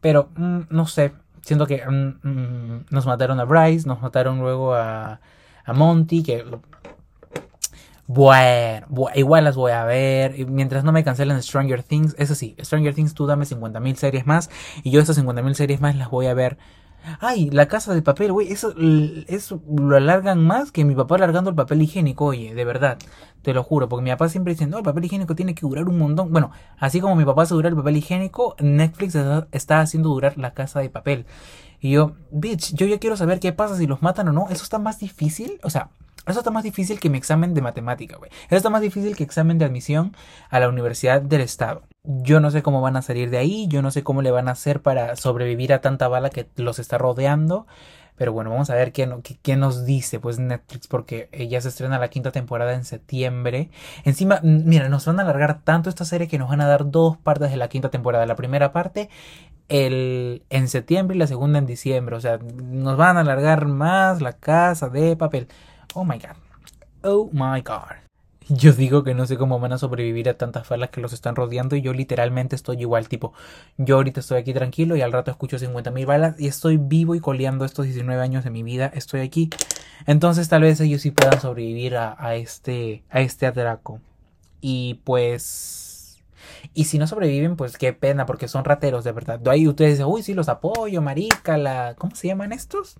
pero 0.00 0.30
mm, 0.36 0.60
no 0.70 0.86
sé, 0.86 1.12
siento 1.42 1.66
que 1.66 1.84
mm, 1.86 2.26
mm, 2.26 2.86
nos 2.88 3.04
mataron 3.04 3.40
a 3.40 3.44
Bryce, 3.44 3.86
nos 3.86 4.00
mataron 4.00 4.38
luego 4.38 4.74
a, 4.74 5.20
a 5.66 5.72
Monty, 5.74 6.22
que 6.22 6.46
bueno, 8.06 8.86
igual 9.14 9.44
las 9.44 9.56
voy 9.56 9.72
a 9.72 9.84
ver. 9.84 10.46
Mientras 10.48 10.84
no 10.84 10.92
me 10.92 11.04
cancelen 11.04 11.42
Stranger 11.42 11.82
Things, 11.82 12.14
eso 12.18 12.34
sí, 12.34 12.56
Stranger 12.60 12.94
Things 12.94 13.14
tú 13.14 13.26
dame 13.26 13.44
50.000 13.44 13.94
series 13.96 14.26
más 14.26 14.50
y 14.82 14.90
yo 14.90 15.00
esas 15.00 15.18
50.000 15.18 15.54
series 15.54 15.80
más 15.80 15.96
las 15.96 16.10
voy 16.10 16.26
a 16.26 16.34
ver. 16.34 16.58
Ay, 17.20 17.50
la 17.50 17.68
casa 17.68 17.94
de 17.94 18.02
papel, 18.02 18.32
güey, 18.32 18.52
eso, 18.52 18.74
eso 19.28 19.62
lo 19.68 19.96
alargan 19.96 20.44
más 20.44 20.72
que 20.72 20.84
mi 20.84 20.94
papá 20.96 21.14
alargando 21.14 21.50
el 21.50 21.56
papel 21.56 21.82
higiénico, 21.82 22.24
oye, 22.24 22.52
de 22.52 22.64
verdad, 22.64 22.98
te 23.42 23.54
lo 23.54 23.62
juro, 23.62 23.88
porque 23.88 24.02
mi 24.02 24.10
papá 24.10 24.28
siempre 24.28 24.54
dice, 24.54 24.66
no, 24.66 24.78
el 24.78 24.82
papel 24.82 25.04
higiénico 25.04 25.36
tiene 25.36 25.54
que 25.54 25.60
durar 25.60 25.88
un 25.88 25.98
montón. 25.98 26.32
Bueno, 26.32 26.50
así 26.78 27.00
como 27.00 27.14
mi 27.14 27.24
papá 27.24 27.42
hace 27.42 27.54
durar 27.54 27.70
el 27.70 27.76
papel 27.76 27.96
higiénico, 27.98 28.56
Netflix 28.58 29.16
está 29.52 29.80
haciendo 29.80 30.08
durar 30.08 30.36
la 30.36 30.52
casa 30.52 30.80
de 30.80 30.90
papel. 30.90 31.26
Y 31.80 31.92
yo, 31.92 32.16
bitch, 32.32 32.74
yo 32.74 32.86
ya 32.86 32.98
quiero 32.98 33.16
saber 33.16 33.38
qué 33.38 33.52
pasa 33.52 33.76
si 33.76 33.86
los 33.86 34.02
matan 34.02 34.28
o 34.28 34.32
no. 34.32 34.48
Eso 34.50 34.64
está 34.64 34.78
más 34.80 34.98
difícil. 34.98 35.60
O 35.62 35.70
sea, 35.70 35.90
eso 36.26 36.40
está 36.40 36.50
más 36.50 36.64
difícil 36.64 37.00
que 37.00 37.10
mi 37.10 37.18
examen 37.18 37.54
de 37.54 37.62
matemática, 37.62 38.16
güey. 38.16 38.30
Eso 38.46 38.56
está 38.56 38.70
más 38.70 38.82
difícil 38.82 39.16
que 39.16 39.24
examen 39.24 39.58
de 39.58 39.64
admisión 39.64 40.16
a 40.50 40.60
la 40.60 40.68
Universidad 40.68 41.22
del 41.22 41.40
Estado. 41.40 41.82
Yo 42.04 42.40
no 42.40 42.50
sé 42.50 42.62
cómo 42.62 42.80
van 42.80 42.96
a 42.96 43.02
salir 43.02 43.30
de 43.30 43.38
ahí, 43.38 43.66
yo 43.68 43.82
no 43.82 43.90
sé 43.90 44.02
cómo 44.02 44.22
le 44.22 44.30
van 44.30 44.48
a 44.48 44.52
hacer 44.52 44.82
para 44.82 45.16
sobrevivir 45.16 45.72
a 45.72 45.80
tanta 45.80 46.08
bala 46.08 46.30
que 46.30 46.48
los 46.56 46.78
está 46.78 46.98
rodeando. 46.98 47.66
Pero 48.16 48.32
bueno, 48.32 48.50
vamos 48.50 48.70
a 48.70 48.74
ver 48.74 48.92
qué, 48.92 49.06
nos 49.56 49.84
dice 49.84 50.18
pues 50.18 50.38
Netflix 50.38 50.88
porque 50.88 51.28
ya 51.50 51.60
se 51.60 51.68
estrena 51.68 51.98
la 51.98 52.08
quinta 52.08 52.32
temporada 52.32 52.72
en 52.72 52.84
septiembre. 52.84 53.70
Encima, 54.04 54.40
mira, 54.42 54.88
nos 54.88 55.04
van 55.04 55.20
a 55.20 55.22
alargar 55.22 55.60
tanto 55.62 55.90
esta 55.90 56.06
serie 56.06 56.26
que 56.26 56.38
nos 56.38 56.48
van 56.48 56.62
a 56.62 56.66
dar 56.66 56.90
dos 56.90 57.18
partes 57.18 57.50
de 57.50 57.58
la 57.58 57.68
quinta 57.68 57.90
temporada. 57.90 58.24
La 58.24 58.34
primera 58.34 58.72
parte 58.72 59.10
el, 59.68 60.44
en 60.50 60.68
septiembre 60.68 61.16
y 61.16 61.18
la 61.18 61.26
segunda 61.26 61.58
en 61.58 61.66
diciembre. 61.66 62.16
O 62.16 62.20
sea, 62.20 62.38
nos 62.38 62.96
van 62.96 63.18
a 63.18 63.20
alargar 63.20 63.66
más 63.66 64.22
la 64.22 64.32
casa 64.32 64.88
de 64.88 65.16
papel. 65.16 65.48
Oh 65.98 66.04
my 66.04 66.18
god. 66.18 66.36
Oh 67.04 67.30
my 67.32 67.62
god. 67.62 67.96
Yo 68.50 68.74
digo 68.74 69.02
que 69.02 69.14
no 69.14 69.24
sé 69.24 69.38
cómo 69.38 69.58
van 69.58 69.72
a 69.72 69.78
sobrevivir 69.78 70.28
a 70.28 70.36
tantas 70.36 70.66
falas 70.66 70.90
que 70.90 71.00
los 71.00 71.14
están 71.14 71.34
rodeando 71.36 71.74
y 71.74 71.80
yo 71.80 71.94
literalmente 71.94 72.54
estoy 72.54 72.82
igual, 72.82 73.08
tipo, 73.08 73.32
yo 73.78 73.96
ahorita 73.96 74.20
estoy 74.20 74.38
aquí 74.38 74.52
tranquilo 74.52 74.94
y 74.94 75.00
al 75.00 75.10
rato 75.10 75.30
escucho 75.30 75.56
50.000 75.56 76.04
balas 76.04 76.38
y 76.38 76.48
estoy 76.48 76.76
vivo 76.76 77.14
y 77.14 77.20
coleando 77.20 77.64
estos 77.64 77.86
19 77.86 78.22
años 78.22 78.44
de 78.44 78.50
mi 78.50 78.62
vida, 78.62 78.92
estoy 78.94 79.20
aquí. 79.20 79.48
Entonces 80.06 80.50
tal 80.50 80.62
vez 80.62 80.78
ellos 80.82 81.00
sí 81.00 81.12
puedan 81.12 81.40
sobrevivir 81.40 81.96
a, 81.96 82.34
este, 82.34 83.02
a 83.08 83.22
este 83.22 83.46
atraco. 83.46 84.00
Y 84.60 85.00
pues... 85.04 86.22
Y 86.74 86.84
si 86.84 86.98
no 86.98 87.06
sobreviven, 87.06 87.56
pues 87.56 87.78
qué 87.78 87.94
pena, 87.94 88.26
porque 88.26 88.48
son 88.48 88.66
rateros, 88.66 89.02
de 89.02 89.12
verdad. 89.12 89.40
Ahí 89.48 89.66
ustedes 89.66 89.92
dicen, 89.92 90.06
uy, 90.06 90.22
sí, 90.22 90.34
los 90.34 90.50
apoyo, 90.50 91.00
marica, 91.00 91.56
la... 91.56 91.94
¿Cómo 91.96 92.14
se 92.14 92.28
llaman 92.28 92.52
estos? 92.52 92.98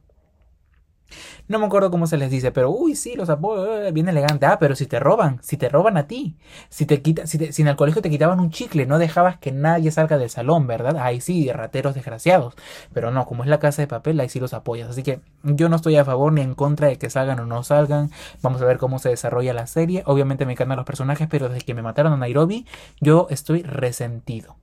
No 1.49 1.59
me 1.59 1.67
acuerdo 1.67 1.91
cómo 1.91 2.07
se 2.07 2.17
les 2.17 2.31
dice, 2.31 2.51
pero 2.53 2.71
uy, 2.71 2.97
sí, 2.97 3.15
los 3.15 3.31
apoyo, 3.31 3.83
eh, 3.83 3.93
bien 3.93 4.09
elegante. 4.09 4.47
Ah, 4.47 4.59
pero 4.59 4.75
si 4.75 4.87
te 4.87 4.99
roban, 4.99 5.41
si 5.43 5.57
te 5.57 5.69
roban 5.69 5.97
a 5.97 6.07
ti, 6.07 6.37
si 6.69 6.87
te 6.87 7.03
quita, 7.03 7.27
si, 7.27 7.53
si 7.53 7.63
en 7.63 7.69
el 7.69 7.77
colegio 7.77 8.03
te 8.03 8.11
quitaban 8.11 8.41
un 8.41 8.51
chicle, 8.51 8.87
no 8.87 8.99
dejabas 8.99 9.39
que 9.39 9.53
nadie 9.53 9.91
salga 9.91 10.19
del 10.19 10.31
salón, 10.31 10.67
¿verdad? 10.67 10.97
Ahí 10.99 11.21
sí, 11.21 11.51
rateros 11.53 11.95
desgraciados. 11.95 12.55
Pero 12.93 13.11
no, 13.11 13.27
como 13.27 13.45
es 13.45 13.49
la 13.49 13.59
casa 13.59 13.83
de 13.83 13.89
papel, 13.89 14.19
ahí 14.21 14.29
sí 14.29 14.41
los 14.41 14.55
apoyas. 14.55 14.91
Así 14.91 15.03
que 15.03 15.21
yo 15.43 15.69
no 15.69 15.77
estoy 15.77 15.97
a 15.97 16.05
favor 16.05 16.33
ni 16.33 16.41
en 16.41 16.55
contra 16.55 16.89
de 16.89 16.99
que 16.99 17.11
salgan 17.11 17.39
o 17.41 17.47
no 17.47 17.63
salgan. 17.63 18.11
Vamos 18.43 18.61
a 18.63 18.65
ver 18.65 18.79
cómo 18.79 18.99
se 18.99 19.09
desarrolla 19.11 19.53
la 19.55 19.67
serie. 19.67 20.03
Obviamente 20.07 20.47
me 20.47 20.53
encantan 20.53 20.77
los 20.77 20.87
personajes, 20.87 21.29
pero 21.31 21.49
desde 21.49 21.65
que 21.65 21.75
me 21.75 21.83
mataron 21.83 22.13
a 22.13 22.17
Nairobi, 22.17 22.67
yo 23.01 23.27
estoy 23.31 23.63
resentido 23.63 24.57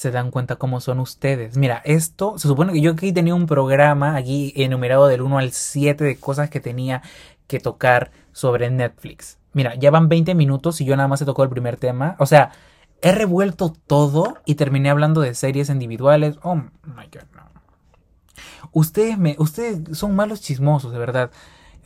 se 0.00 0.10
dan 0.10 0.30
cuenta 0.30 0.56
cómo 0.56 0.80
son 0.80 0.98
ustedes. 0.98 1.58
Mira, 1.58 1.82
esto, 1.84 2.38
se 2.38 2.48
supone 2.48 2.72
que 2.72 2.80
yo 2.80 2.92
aquí 2.92 3.12
tenía 3.12 3.34
un 3.34 3.44
programa 3.44 4.16
aquí 4.16 4.50
enumerado 4.56 5.06
del 5.08 5.20
1 5.20 5.36
al 5.36 5.52
7 5.52 6.02
de 6.02 6.16
cosas 6.16 6.48
que 6.48 6.58
tenía 6.58 7.02
que 7.46 7.60
tocar 7.60 8.10
sobre 8.32 8.70
Netflix. 8.70 9.36
Mira, 9.52 9.74
ya 9.74 9.90
van 9.90 10.08
20 10.08 10.34
minutos 10.34 10.80
y 10.80 10.86
yo 10.86 10.96
nada 10.96 11.06
más 11.06 11.20
he 11.20 11.26
tocado 11.26 11.44
el 11.44 11.50
primer 11.50 11.76
tema. 11.76 12.16
O 12.18 12.24
sea, 12.24 12.52
he 13.02 13.12
revuelto 13.12 13.74
todo 13.86 14.38
y 14.46 14.54
terminé 14.54 14.88
hablando 14.88 15.20
de 15.20 15.34
series 15.34 15.68
individuales. 15.68 16.38
Oh 16.44 16.54
my 16.54 17.04
god, 17.12 17.28
no. 17.34 17.42
Ustedes 18.72 19.18
me, 19.18 19.36
ustedes 19.38 19.98
son 19.98 20.16
malos 20.16 20.40
chismosos, 20.40 20.92
de 20.92 20.98
verdad. 20.98 21.30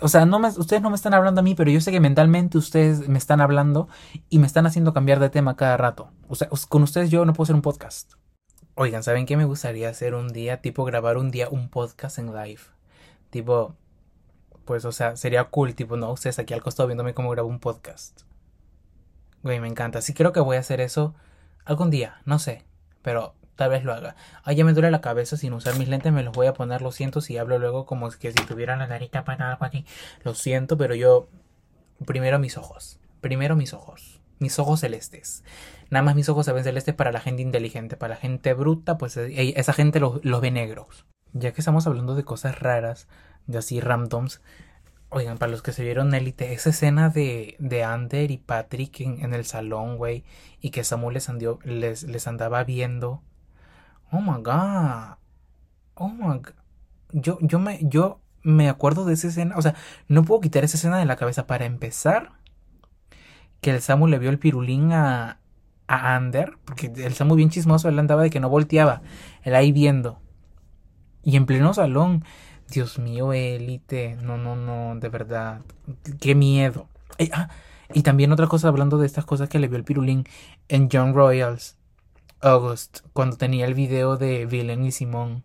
O 0.01 0.09
sea, 0.09 0.27
no 0.27 0.39
me, 0.39 0.49
ustedes 0.49 0.83
no 0.83 0.91
me 0.91 0.97
están 0.97 1.15
hablando 1.15 1.41
a 1.41 1.45
mí, 1.45 1.55
pero 1.55 1.71
yo 1.71 1.81
sé 1.81 1.93
que 1.93 2.01
mentalmente 2.01 2.59
ustedes 2.59 3.09
me 3.09 3.19
están 3.19 3.41
hablando 3.41 3.89
y 4.29 4.39
me 4.39 4.47
están 4.47 4.67
haciendo 4.67 4.93
cambiar 4.93 5.21
de 5.21 5.31
tema 5.31 5.57
cada 5.57 5.77
rato. 5.77 6.11
O 6.29 6.35
sea, 6.35 6.49
con 6.69 6.83
ustedes 6.83 7.11
yo 7.11 7.25
no 7.25 7.33
puedo 7.33 7.45
hacer 7.45 7.55
un 7.55 7.63
podcast. 7.63 8.15
Oigan, 8.75 9.05
¿saben 9.05 9.25
qué 9.25 9.37
me 9.37 9.45
gustaría 9.45 9.89
hacer 9.89 10.15
un 10.15 10.33
día? 10.33 10.61
Tipo 10.61 10.85
grabar 10.85 11.17
un 11.17 11.31
día 11.31 11.49
un 11.49 11.69
podcast 11.69 12.19
en 12.19 12.35
live. 12.35 12.63
Tipo, 13.31 13.77
pues, 14.65 14.85
o 14.85 14.93
sea, 14.93 15.17
sería 15.17 15.45
cool, 15.45 15.75
tipo, 15.75 15.97
no, 15.97 16.11
ustedes 16.11 16.39
aquí 16.39 16.55
al 16.55 16.63
costado 16.63 16.89
viéndome 16.89 17.15
cómo 17.15 17.31
grabo 17.31 17.49
un 17.49 17.61
podcast. 17.61 18.23
Güey, 19.43 19.61
me 19.61 19.69
encanta. 19.69 20.01
Sí 20.01 20.13
creo 20.13 20.33
que 20.33 20.41
voy 20.41 20.57
a 20.57 20.61
hacer 20.61 20.81
eso 20.81 21.15
algún 21.65 21.91
día, 21.91 22.21
no 22.25 22.39
sé, 22.39 22.65
pero 23.03 23.35
tal 23.57 23.71
vez 23.71 23.85
lo 23.85 23.93
haga. 23.93 24.17
Ay, 24.43 24.57
ya 24.57 24.65
me 24.65 24.73
duele 24.73 24.91
la 24.91 25.01
cabeza 25.01 25.37
sin 25.37 25.53
usar 25.53 25.79
mis 25.79 25.89
lentes, 25.89 26.13
me 26.13 26.23
los 26.23 26.35
voy 26.35 26.47
a 26.47 26.55
poner, 26.55 26.83
lo 26.83 26.93
siento 26.93 27.21
si 27.21 27.39
hablo 27.39 27.59
luego 27.59 27.87
como 27.87 28.11
que 28.11 28.33
si 28.33 28.45
tuviera 28.47 28.77
la 28.77 28.87
nariz 28.87 29.11
tapada 29.11 29.51
algo 29.51 29.65
así. 29.65 29.85
Lo 30.23 30.35
siento, 30.35 30.77
pero 30.77 30.95
yo 30.95 31.29
primero 32.07 32.39
mis 32.39 32.57
ojos, 32.57 32.99
primero 33.21 33.57
mis 33.57 33.73
ojos, 33.73 34.21
mis 34.39 34.59
ojos 34.59 34.81
celestes. 34.81 35.45
Nada 35.91 36.03
más 36.03 36.15
mis 36.15 36.29
ojos 36.29 36.47
se 36.47 36.53
ven 36.53 36.65
celestes 36.65 36.95
para 36.95 37.13
la 37.13 37.21
gente 37.21 37.43
inteligente, 37.43 37.97
para 37.97 38.15
la 38.15 38.21
gente 38.21 38.55
bruta, 38.55 38.99
pues 38.99 39.17
eh, 39.17 39.55
esa 39.57 39.73
gente 39.73 40.01
los, 40.01 40.21
ve 40.41 40.51
negros. 40.51 41.07
Ya 41.33 41.53
que 41.53 41.61
estamos 41.61 41.87
hablando 41.87 42.15
de 42.15 42.25
cosas 42.25 42.59
raras, 42.59 43.09
de 43.47 43.59
así 43.59 43.81
randoms, 43.81 44.41
Oigan, 45.11 45.39
para 45.39 45.53
los 45.53 45.63
que 45.63 45.73
se 45.73 45.85
vieron 45.85 46.13
Élite, 46.13 46.55
esa 46.55 46.71
escena 46.71 47.09
de, 47.09 47.55
de 47.61 47.85
Ander 47.85 48.33
y 48.33 48.39
Patrick 48.39 49.01
en, 49.01 49.33
el 49.33 49.45
salón, 49.45 49.97
güey, 49.97 50.25
y 50.61 50.71
que 50.71 50.83
Samuel 50.83 51.15
les, 51.15 51.29
les, 51.65 52.03
les, 52.03 52.27
andaba 52.27 52.65
viendo. 52.65 53.23
Oh 54.15 54.21
my 54.21 54.41
god. 54.43 55.17
Oh 55.95 56.09
my 56.09 56.39
god. 56.39 56.55
Yo, 57.11 57.39
yo, 57.41 57.59
me, 57.59 57.81
yo 57.83 58.21
me 58.45 58.69
acuerdo 58.69 59.05
de 59.05 59.15
esa 59.15 59.27
escena. 59.27 59.57
O 59.57 59.63
sea, 59.63 59.75
no 60.07 60.23
puedo 60.23 60.41
quitar 60.41 60.63
esa 60.63 60.77
escena 60.77 60.99
de 60.99 61.05
la 61.05 61.17
cabeza. 61.17 61.49
Para 61.49 61.65
empezar, 61.65 62.31
que 63.61 63.71
el 63.71 63.81
Samuel 63.83 64.13
le 64.13 64.21
vio 64.21 64.31
el 64.31 64.39
pirulín 64.39 64.93
a, 64.93 65.41
a 65.89 66.15
Ander. 66.15 66.59
Porque 66.65 66.93
el 66.95 67.15
Samuel 67.15 67.39
bien 67.39 67.51
chismoso, 67.51 67.89
él 67.89 67.99
andaba 67.99 68.23
de 68.23 68.31
que 68.31 68.39
no 68.39 68.49
volteaba. 68.49 69.03
Él 69.43 69.57
ahí 69.57 69.73
viendo. 69.73 70.21
Y 71.25 71.37
en 71.37 71.47
pleno 71.47 71.75
salón. 71.75 72.25
Dios 72.71 73.01
mío, 73.01 73.33
élite. 73.33 74.17
No, 74.23 74.39
no, 74.39 74.55
no, 74.55 74.95
de 74.95 75.09
verdad. 75.09 75.63
Qué 76.21 76.37
miedo. 76.37 76.87
Y, 77.19 77.31
ah, 77.33 77.49
y 77.93 78.03
también 78.03 78.31
otra 78.31 78.47
cosa, 78.47 78.69
hablando 78.69 78.97
de 78.99 79.07
estas 79.07 79.25
cosas 79.25 79.49
que 79.49 79.59
le 79.59 79.67
vio 79.67 79.77
el 79.77 79.85
pirulín 79.85 80.25
en 80.69 80.89
John 80.91 81.15
Royals, 81.15 81.79
August, 82.45 83.01
cuando 83.15 83.37
tenía 83.37 83.65
el 83.65 83.75
video 83.75 84.19
de 84.19 84.45
Villain 84.45 84.85
y 84.85 84.93
Simón. 84.93 85.45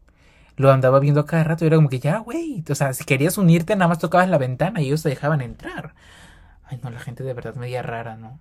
Lo 0.58 0.72
andaba 0.72 1.00
viendo 1.00 1.26
cada 1.26 1.46
rato 1.46 1.64
y 1.64 1.68
era 1.68 1.78
como 1.78 1.88
que 1.88 2.00
ya, 2.00 2.18
güey. 2.20 2.64
O 2.70 2.76
sea, 2.76 2.92
si 2.94 3.06
querías 3.06 3.38
unirte, 3.38 3.76
nada 3.76 3.88
más 3.88 4.00
tocabas 4.00 4.28
la 4.30 4.38
ventana 4.38 4.82
y 4.82 4.88
ellos 4.88 5.04
te 5.04 5.10
dejaban 5.10 5.40
entrar. 5.40 5.96
Ay, 6.66 6.80
no, 6.84 6.90
la 6.90 7.00
gente 7.00 7.24
de 7.24 7.34
verdad 7.34 7.56
media 7.56 7.82
rara, 7.82 8.18
¿no? 8.18 8.40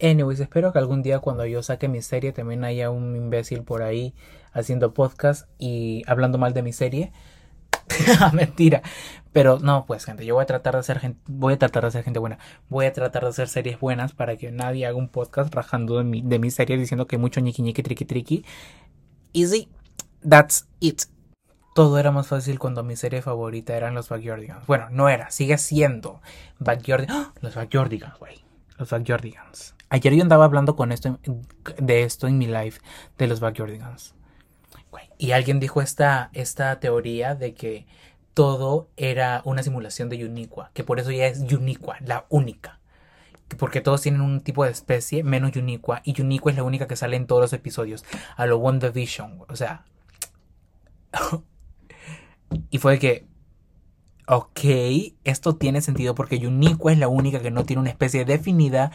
Anyways, 0.00 0.38
espero 0.38 0.72
que 0.72 0.78
algún 0.78 1.02
día 1.02 1.18
cuando 1.18 1.44
yo 1.44 1.62
saque 1.62 1.88
mi 1.88 2.02
serie 2.02 2.32
también 2.32 2.62
haya 2.62 2.90
un 2.90 3.16
imbécil 3.16 3.64
por 3.64 3.82
ahí 3.82 4.14
haciendo 4.52 4.94
podcast 4.94 5.48
y 5.58 6.04
hablando 6.06 6.38
mal 6.38 6.54
de 6.54 6.62
mi 6.62 6.72
serie. 6.72 7.12
Mentira. 8.32 8.82
Pero 9.32 9.58
no, 9.58 9.86
pues 9.86 10.04
gente, 10.04 10.26
yo 10.26 10.34
voy 10.34 10.42
a 10.42 10.46
tratar 10.46 10.74
de 10.74 10.80
hacer 10.80 10.98
gente, 11.00 11.18
voy 11.26 11.54
a 11.54 11.58
tratar 11.58 11.82
de 11.84 11.88
hacer 11.88 12.04
gente 12.04 12.18
buena. 12.18 12.38
Voy 12.68 12.86
a 12.86 12.92
tratar 12.92 13.22
de 13.22 13.30
hacer 13.30 13.48
series 13.48 13.80
buenas 13.80 14.12
para 14.12 14.36
que 14.36 14.52
nadie 14.52 14.86
haga 14.86 14.96
un 14.96 15.08
podcast 15.08 15.54
rajando 15.54 15.98
de 15.98 16.04
mi, 16.04 16.20
de 16.20 16.38
mi 16.38 16.50
serie 16.50 16.76
diciendo 16.76 17.06
que 17.06 17.16
mucho 17.16 17.40
ñiqui 17.40 17.62
ñiqui 17.62 17.82
triqui 17.82 18.04
triqui. 18.04 18.44
Easy. 19.32 19.68
That's 20.28 20.68
it. 20.80 21.02
Todo 21.74 21.98
era 21.98 22.10
más 22.10 22.28
fácil 22.28 22.58
cuando 22.58 22.84
mi 22.84 22.96
serie 22.96 23.22
favorita 23.22 23.74
eran 23.74 23.94
los 23.94 24.10
Backyardigans. 24.10 24.66
Bueno, 24.66 24.88
no 24.90 25.08
era, 25.08 25.30
sigue 25.30 25.56
siendo 25.56 26.20
Backyardigans. 26.58 27.28
¡Ah! 27.28 27.32
Los 27.40 27.54
Backyardigans, 27.54 28.18
güey. 28.18 28.44
Los 28.76 28.90
Backyardigans. 28.90 29.74
Ayer 29.88 30.14
yo 30.14 30.22
andaba 30.22 30.44
hablando 30.44 30.76
con 30.76 30.92
esto, 30.92 31.18
de 31.78 32.02
esto 32.02 32.26
en 32.26 32.36
mi 32.36 32.46
live, 32.46 32.74
de 33.16 33.26
los 33.26 33.40
Backyardigans. 33.40 34.14
Y 35.18 35.32
alguien 35.32 35.60
dijo 35.60 35.80
esta, 35.80 36.30
esta 36.32 36.80
teoría 36.80 37.34
de 37.34 37.54
que 37.54 37.86
todo 38.34 38.88
era 38.96 39.42
una 39.44 39.62
simulación 39.62 40.08
de 40.08 40.24
Uniqua, 40.24 40.70
que 40.74 40.84
por 40.84 40.98
eso 40.98 41.10
ya 41.10 41.26
es 41.26 41.40
Uniqua, 41.40 41.96
la 42.00 42.26
única. 42.28 42.80
Porque 43.58 43.80
todos 43.80 44.00
tienen 44.00 44.22
un 44.22 44.40
tipo 44.40 44.64
de 44.64 44.70
especie 44.70 45.22
menos 45.22 45.54
Uniqua, 45.54 46.00
y 46.04 46.20
Uniqua 46.20 46.50
es 46.50 46.56
la 46.56 46.64
única 46.64 46.86
que 46.86 46.96
sale 46.96 47.16
en 47.16 47.26
todos 47.26 47.42
los 47.42 47.52
episodios, 47.52 48.04
a 48.36 48.46
lo 48.46 48.58
WandaVision, 48.58 49.44
o 49.48 49.56
sea. 49.56 49.84
y 52.70 52.78
fue 52.78 52.98
que, 52.98 53.26
ok, 54.26 54.60
esto 55.24 55.56
tiene 55.56 55.82
sentido 55.82 56.14
porque 56.14 56.44
Uniqua 56.46 56.92
es 56.92 56.98
la 56.98 57.08
única 57.08 57.40
que 57.40 57.50
no 57.50 57.64
tiene 57.64 57.80
una 57.80 57.90
especie 57.90 58.24
definida, 58.24 58.90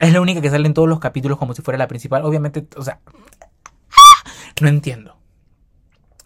es 0.00 0.12
la 0.12 0.20
única 0.20 0.40
que 0.40 0.50
sale 0.50 0.66
en 0.66 0.74
todos 0.74 0.88
los 0.88 0.98
capítulos 0.98 1.38
como 1.38 1.54
si 1.54 1.62
fuera 1.62 1.78
la 1.78 1.88
principal, 1.88 2.24
obviamente, 2.24 2.66
o 2.76 2.82
sea, 2.82 3.00
no 4.60 4.68
entiendo. 4.68 5.16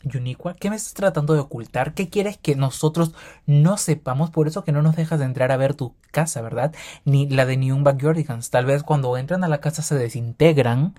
Yuniqua, 0.03 0.55
¿qué 0.55 0.71
me 0.71 0.77
estás 0.77 0.95
tratando 0.95 1.35
de 1.35 1.41
ocultar? 1.41 1.93
¿Qué 1.93 2.09
quieres 2.09 2.39
que 2.39 2.57
nosotros 2.57 3.13
no 3.45 3.77
sepamos? 3.77 4.31
Por 4.31 4.49
eso 4.49 4.65
que 4.65 4.73
no 4.73 4.81
nos 4.81 4.97
dejas 4.97 5.19
de 5.19 5.27
entrar 5.27 5.53
a 5.53 5.59
ver 5.59 5.75
tu 5.75 5.95
casa, 6.11 6.41
¿verdad? 6.41 6.75
Ni 7.05 7.29
la 7.29 7.45
de 7.45 7.59
New 7.59 7.83
Backyardigans. 7.83 8.49
Tal 8.51 8.65
vez 8.65 8.83
cuando 8.83 9.17
entran 9.19 9.45
a 9.45 9.49
la 9.49 9.61
casa 9.61 9.83
se 9.83 9.97
desintegran 9.97 10.95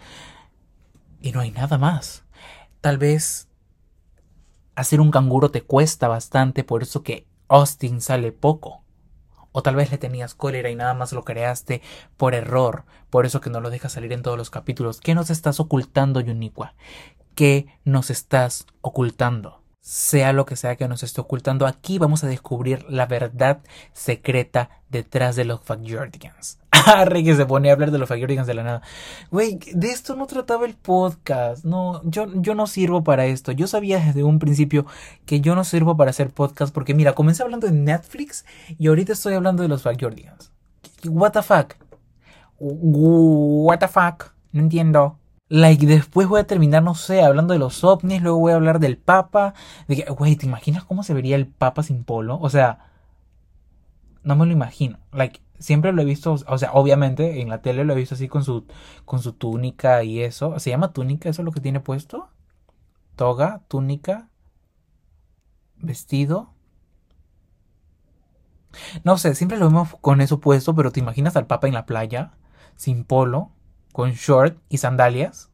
y 1.19 1.31
no 1.31 1.39
hay 1.39 1.51
nada 1.51 1.79
más. 1.79 2.23
Tal 2.79 2.99
vez 2.99 3.47
hacer 4.75 5.01
un 5.01 5.11
canguro 5.11 5.49
te 5.49 5.63
cuesta 5.63 6.07
bastante, 6.07 6.63
por 6.63 6.83
eso 6.83 7.01
que 7.01 7.25
Austin 7.47 8.01
sale 8.01 8.31
poco. 8.31 8.83
O 9.51 9.63
tal 9.63 9.75
vez 9.75 9.91
le 9.91 9.97
tenías 9.97 10.35
cólera 10.35 10.69
y 10.69 10.75
nada 10.75 10.93
más 10.93 11.11
lo 11.11 11.25
creaste 11.25 11.81
por 12.15 12.35
error, 12.35 12.85
por 13.09 13.25
eso 13.25 13.41
que 13.41 13.49
no 13.49 13.59
lo 13.59 13.69
dejas 13.69 13.91
salir 13.91 14.13
en 14.13 14.21
todos 14.21 14.37
los 14.37 14.49
capítulos. 14.49 15.01
¿Qué 15.01 15.13
nos 15.13 15.29
estás 15.29 15.59
ocultando, 15.59 16.21
Yuniqua? 16.21 16.73
¿Qué 17.35 17.67
nos 17.85 18.09
estás 18.09 18.65
ocultando? 18.81 19.61
Sea 19.79 20.31
lo 20.31 20.45
que 20.45 20.55
sea 20.55 20.75
que 20.75 20.87
nos 20.87 21.01
esté 21.01 21.21
ocultando, 21.21 21.65
aquí 21.65 21.97
vamos 21.97 22.23
a 22.23 22.27
descubrir 22.27 22.85
la 22.87 23.07
verdad 23.07 23.61
secreta 23.93 24.69
detrás 24.89 25.35
de 25.35 25.45
los 25.45 25.65
Backyardigans. 25.65 26.59
Arre 26.71 27.23
que 27.23 27.35
se 27.35 27.45
pone 27.45 27.69
a 27.69 27.73
hablar 27.73 27.91
de 27.91 27.97
los 27.97 28.09
Backyardigans 28.09 28.47
de 28.47 28.53
la 28.53 28.63
nada. 28.63 28.81
Güey, 29.31 29.59
de 29.73 29.89
esto 29.89 30.15
no 30.15 30.27
trataba 30.27 30.65
el 30.65 30.75
podcast. 30.75 31.65
No, 31.65 32.01
yo, 32.03 32.27
yo 32.35 32.53
no 32.53 32.67
sirvo 32.67 33.03
para 33.03 33.25
esto. 33.25 33.51
Yo 33.51 33.65
sabía 33.65 33.99
desde 33.99 34.23
un 34.23 34.39
principio 34.39 34.85
que 35.25 35.41
yo 35.41 35.55
no 35.55 35.63
sirvo 35.63 35.97
para 35.97 36.11
hacer 36.11 36.29
podcast 36.29 36.73
porque 36.73 36.93
mira, 36.93 37.13
comencé 37.13 37.41
hablando 37.43 37.67
de 37.67 37.73
Netflix 37.73 38.45
y 38.77 38.87
ahorita 38.87 39.13
estoy 39.13 39.33
hablando 39.33 39.63
de 39.63 39.69
los 39.69 39.83
Backyardigans. 39.83 40.51
What 41.05 41.31
the 41.31 41.41
fuck? 41.41 41.75
What 42.59 43.79
the 43.79 43.87
fuck? 43.87 44.33
No 44.51 44.61
entiendo. 44.61 45.20
Like, 45.51 45.85
después 45.85 46.29
voy 46.29 46.39
a 46.39 46.47
terminar, 46.47 46.81
no 46.81 46.95
sé, 46.95 47.21
hablando 47.23 47.51
de 47.51 47.59
los 47.59 47.83
ovnis, 47.83 48.21
luego 48.21 48.39
voy 48.39 48.53
a 48.53 48.55
hablar 48.55 48.79
del 48.79 48.97
Papa. 48.97 49.53
De 49.89 49.97
que, 49.97 50.09
güey, 50.09 50.37
¿te 50.37 50.45
imaginas 50.45 50.85
cómo 50.85 51.03
se 51.03 51.13
vería 51.13 51.35
el 51.35 51.45
Papa 51.45 51.83
sin 51.83 52.05
polo? 52.05 52.39
O 52.39 52.49
sea, 52.49 52.89
no 54.23 54.37
me 54.37 54.45
lo 54.45 54.53
imagino. 54.53 54.97
Like, 55.11 55.41
siempre 55.59 55.91
lo 55.91 56.03
he 56.03 56.05
visto, 56.05 56.37
o 56.47 56.57
sea, 56.57 56.71
obviamente 56.71 57.41
en 57.41 57.49
la 57.49 57.61
tele 57.61 57.83
lo 57.83 57.91
he 57.91 57.97
visto 57.97 58.15
así 58.15 58.29
con 58.29 58.45
su, 58.45 58.65
con 59.03 59.21
su 59.21 59.33
túnica 59.33 60.03
y 60.05 60.21
eso. 60.21 60.57
¿Se 60.57 60.69
llama 60.69 60.93
túnica? 60.93 61.27
¿Eso 61.27 61.41
es 61.41 61.45
lo 61.45 61.51
que 61.51 61.59
tiene 61.59 61.81
puesto? 61.81 62.29
Toga, 63.17 63.61
túnica, 63.67 64.29
vestido. 65.75 66.53
No 69.03 69.17
sé, 69.17 69.35
siempre 69.35 69.57
lo 69.57 69.65
vemos 69.65 69.97
con 69.99 70.21
eso 70.21 70.39
puesto, 70.39 70.73
pero 70.75 70.93
¿te 70.93 71.01
imaginas 71.01 71.35
al 71.35 71.45
Papa 71.45 71.67
en 71.67 71.73
la 71.73 71.85
playa? 71.85 72.31
Sin 72.77 73.03
polo 73.03 73.51
con 73.91 74.11
short 74.11 74.57
y 74.69 74.77
sandalias. 74.77 75.49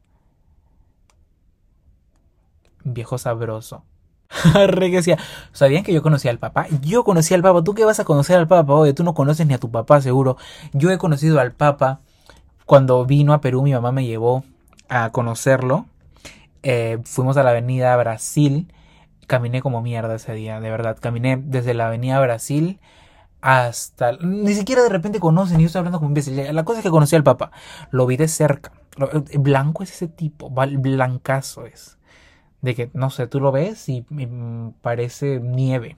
Viejo 2.84 3.18
sabroso. 3.18 3.84
decía, 4.92 5.18
¿sabían 5.52 5.84
que 5.84 5.94
yo 5.94 6.02
conocía 6.02 6.32
al 6.32 6.40
papá? 6.40 6.68
Yo 6.82 7.04
conocí 7.04 7.34
al 7.34 7.42
papá. 7.42 7.64
¿Tú 7.64 7.74
qué 7.74 7.86
vas 7.86 8.00
a 8.00 8.06
conocer 8.06 8.38
al 8.38 8.48
papá? 8.48 8.74
Oye, 8.74 8.94
tú 8.94 9.04
no 9.04 9.14
conoces 9.14 9.48
ni 9.48 9.54
a 9.54 9.60
tu 9.60 9.72
papá, 9.72 10.02
seguro. 10.02 10.38
Yo 10.74 10.92
he 10.92 10.98
conocido 10.98 11.40
al 11.40 11.54
papá 11.54 12.02
cuando 12.66 13.06
vino 13.06 13.34
a 13.34 13.42
Perú. 13.42 13.64
Mi 13.64 13.74
mamá 13.74 13.92
me 13.92 14.06
llevó 14.06 14.44
a 14.90 15.12
conocerlo. 15.12 15.86
Eh, 16.64 17.00
fuimos 17.06 17.38
a 17.38 17.44
la 17.44 17.52
avenida 17.52 17.96
Brasil. 17.96 18.72
Caminé 19.28 19.62
como 19.62 19.82
mierda 19.82 20.16
ese 20.16 20.34
día, 20.34 20.60
de 20.60 20.70
verdad. 20.70 20.98
Caminé 21.00 21.38
desde 21.38 21.74
la 21.74 21.88
avenida 21.88 22.20
Brasil 22.20 22.80
hasta... 23.42 24.14
Ni 24.14 24.54
siquiera 24.54 24.84
de 24.84 24.90
repente 24.90 25.20
conocen, 25.20 25.60
y 25.60 25.64
yo 25.64 25.68
estoy 25.68 25.80
hablando 25.80 26.00
con 26.00 26.10
imbécil. 26.10 26.54
La 26.54 26.66
cosa 26.66 26.80
es 26.80 26.84
que 26.84 26.90
conocí 26.90 27.16
al 27.16 27.24
Papa, 27.24 27.52
lo 27.92 28.06
vi 28.06 28.18
de 28.18 28.28
cerca. 28.28 28.72
Eh, 29.32 29.38
blanco 29.38 29.84
es 29.84 29.92
ese 29.92 30.08
tipo, 30.08 30.50
blancazo 30.50 31.66
es. 31.66 31.98
De 32.62 32.76
que, 32.76 32.90
no 32.94 33.10
sé, 33.10 33.28
tú 33.28 33.40
lo 33.40 33.52
ves 33.52 33.88
y 33.90 34.06
parece 34.82 35.40
nieve. 35.40 35.98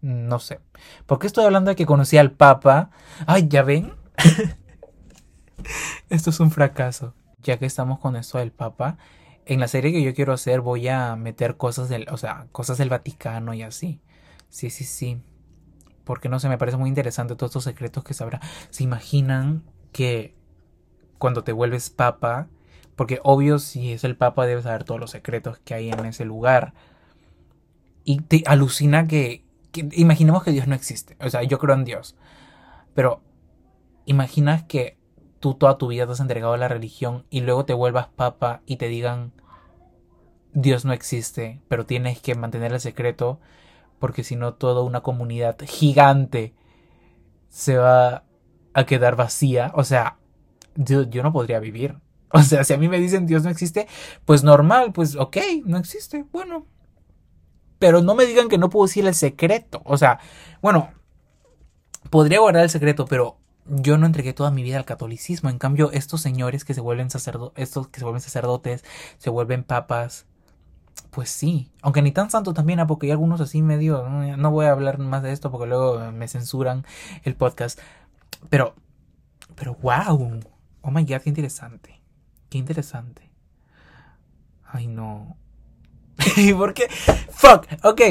No 0.00 0.38
sé. 0.38 0.60
¿Por 1.06 1.18
qué 1.18 1.26
estoy 1.26 1.44
hablando 1.44 1.70
de 1.70 1.76
que 1.76 1.86
conocí 1.86 2.18
al 2.18 2.32
Papa? 2.32 2.90
Ay, 3.26 3.46
¿ya 3.48 3.62
ven? 3.62 3.94
esto 6.10 6.30
es 6.30 6.40
un 6.40 6.50
fracaso. 6.50 7.14
Ya 7.42 7.58
que 7.58 7.66
estamos 7.66 8.00
con 8.00 8.16
esto 8.16 8.38
del 8.38 8.50
Papa, 8.50 8.98
en 9.46 9.60
la 9.60 9.68
serie 9.68 9.92
que 9.92 10.02
yo 10.02 10.14
quiero 10.14 10.32
hacer 10.32 10.60
voy 10.60 10.88
a 10.88 11.14
meter 11.14 11.56
cosas 11.56 11.88
del, 11.88 12.08
o 12.10 12.16
sea, 12.16 12.48
cosas 12.50 12.78
del 12.78 12.88
Vaticano 12.88 13.54
y 13.54 13.62
así. 13.62 14.00
Sí, 14.48 14.70
sí, 14.70 14.84
sí 14.84 15.22
porque 16.06 16.30
no 16.30 16.38
sé, 16.38 16.48
me 16.48 16.56
parece 16.56 16.78
muy 16.78 16.88
interesante 16.88 17.34
todos 17.34 17.50
estos 17.50 17.64
secretos 17.64 18.04
que 18.04 18.14
sabrá. 18.14 18.40
¿Se 18.70 18.84
imaginan 18.84 19.64
que 19.92 20.36
cuando 21.18 21.42
te 21.44 21.52
vuelves 21.52 21.90
papa, 21.90 22.48
porque 22.94 23.20
obvio 23.24 23.58
si 23.58 23.92
es 23.92 24.04
el 24.04 24.16
papa 24.16 24.46
debes 24.46 24.64
saber 24.64 24.84
todos 24.84 25.00
los 25.00 25.10
secretos 25.10 25.58
que 25.58 25.74
hay 25.74 25.90
en 25.90 26.04
ese 26.06 26.24
lugar. 26.24 26.74
Y 28.04 28.20
te 28.20 28.44
alucina 28.46 29.06
que, 29.08 29.44
imaginemos 29.92 30.44
que 30.44 30.52
Dios 30.52 30.68
no 30.68 30.74
existe. 30.74 31.16
O 31.20 31.28
sea, 31.28 31.42
yo 31.42 31.58
creo 31.58 31.74
en 31.74 31.84
Dios. 31.84 32.16
Pero 32.94 33.20
imaginas 34.04 34.62
que 34.62 34.96
tú 35.40 35.54
toda 35.54 35.76
tu 35.76 35.88
vida 35.88 36.06
te 36.06 36.12
has 36.12 36.20
entregado 36.20 36.52
a 36.54 36.58
la 36.58 36.68
religión 36.68 37.26
y 37.28 37.40
luego 37.40 37.64
te 37.64 37.74
vuelvas 37.74 38.08
papa 38.08 38.62
y 38.64 38.76
te 38.76 38.88
digan 38.88 39.32
Dios 40.52 40.86
no 40.86 40.94
existe, 40.94 41.60
pero 41.68 41.84
tienes 41.84 42.20
que 42.20 42.34
mantener 42.34 42.72
el 42.72 42.80
secreto 42.80 43.40
porque 43.98 44.24
si 44.24 44.36
no 44.36 44.54
toda 44.54 44.82
una 44.82 45.02
comunidad 45.02 45.56
gigante 45.66 46.54
se 47.48 47.76
va 47.76 48.24
a 48.74 48.84
quedar 48.84 49.16
vacía. 49.16 49.72
O 49.74 49.84
sea, 49.84 50.18
yo, 50.74 51.02
yo 51.02 51.22
no 51.22 51.32
podría 51.32 51.60
vivir. 51.60 51.96
O 52.32 52.42
sea, 52.42 52.64
si 52.64 52.74
a 52.74 52.76
mí 52.76 52.88
me 52.88 52.98
dicen 52.98 53.24
Dios 53.24 53.44
no 53.44 53.50
existe, 53.50 53.86
pues 54.24 54.42
normal, 54.42 54.92
pues 54.92 55.14
ok, 55.14 55.36
no 55.64 55.78
existe, 55.78 56.24
bueno. 56.32 56.66
Pero 57.78 58.02
no 58.02 58.14
me 58.14 58.26
digan 58.26 58.48
que 58.48 58.58
no 58.58 58.68
puedo 58.68 58.86
decir 58.86 59.06
el 59.06 59.14
secreto. 59.14 59.80
O 59.84 59.96
sea, 59.96 60.18
bueno, 60.60 60.90
podría 62.10 62.40
guardar 62.40 62.64
el 62.64 62.70
secreto, 62.70 63.06
pero 63.06 63.38
yo 63.64 63.96
no 63.96 64.06
entregué 64.06 64.32
toda 64.32 64.50
mi 64.50 64.62
vida 64.64 64.76
al 64.76 64.84
catolicismo. 64.84 65.50
En 65.50 65.58
cambio, 65.58 65.90
estos 65.92 66.20
señores 66.20 66.64
que 66.64 66.74
se 66.74 66.80
vuelven 66.80 67.10
sacerdotes, 67.10 67.62
estos 67.62 67.88
que 67.88 68.00
se 68.00 68.04
vuelven 68.04 68.20
sacerdotes, 68.20 68.84
se 69.18 69.30
vuelven 69.30 69.64
papas, 69.64 70.26
pues 71.16 71.30
sí. 71.30 71.70
Aunque 71.80 72.02
ni 72.02 72.12
tan 72.12 72.30
santo 72.30 72.52
también, 72.52 72.78
¿ah? 72.78 72.86
porque 72.86 73.06
hay 73.06 73.12
algunos 73.12 73.40
así 73.40 73.62
medio. 73.62 74.06
No 74.06 74.50
voy 74.50 74.66
a 74.66 74.72
hablar 74.72 74.98
más 74.98 75.22
de 75.22 75.32
esto 75.32 75.50
porque 75.50 75.66
luego 75.66 76.12
me 76.12 76.28
censuran 76.28 76.84
el 77.22 77.34
podcast. 77.34 77.80
Pero, 78.50 78.74
pero 79.54 79.76
wow. 79.76 80.40
Oh 80.82 80.90
my 80.90 81.04
god, 81.04 81.22
qué 81.22 81.30
interesante. 81.30 82.02
Qué 82.50 82.58
interesante. 82.58 83.30
Ay, 84.62 84.88
no. 84.88 85.38
¿Y 86.36 86.52
por 86.52 86.74
qué? 86.74 86.86
Fuck, 87.30 87.66
ok. 87.82 88.02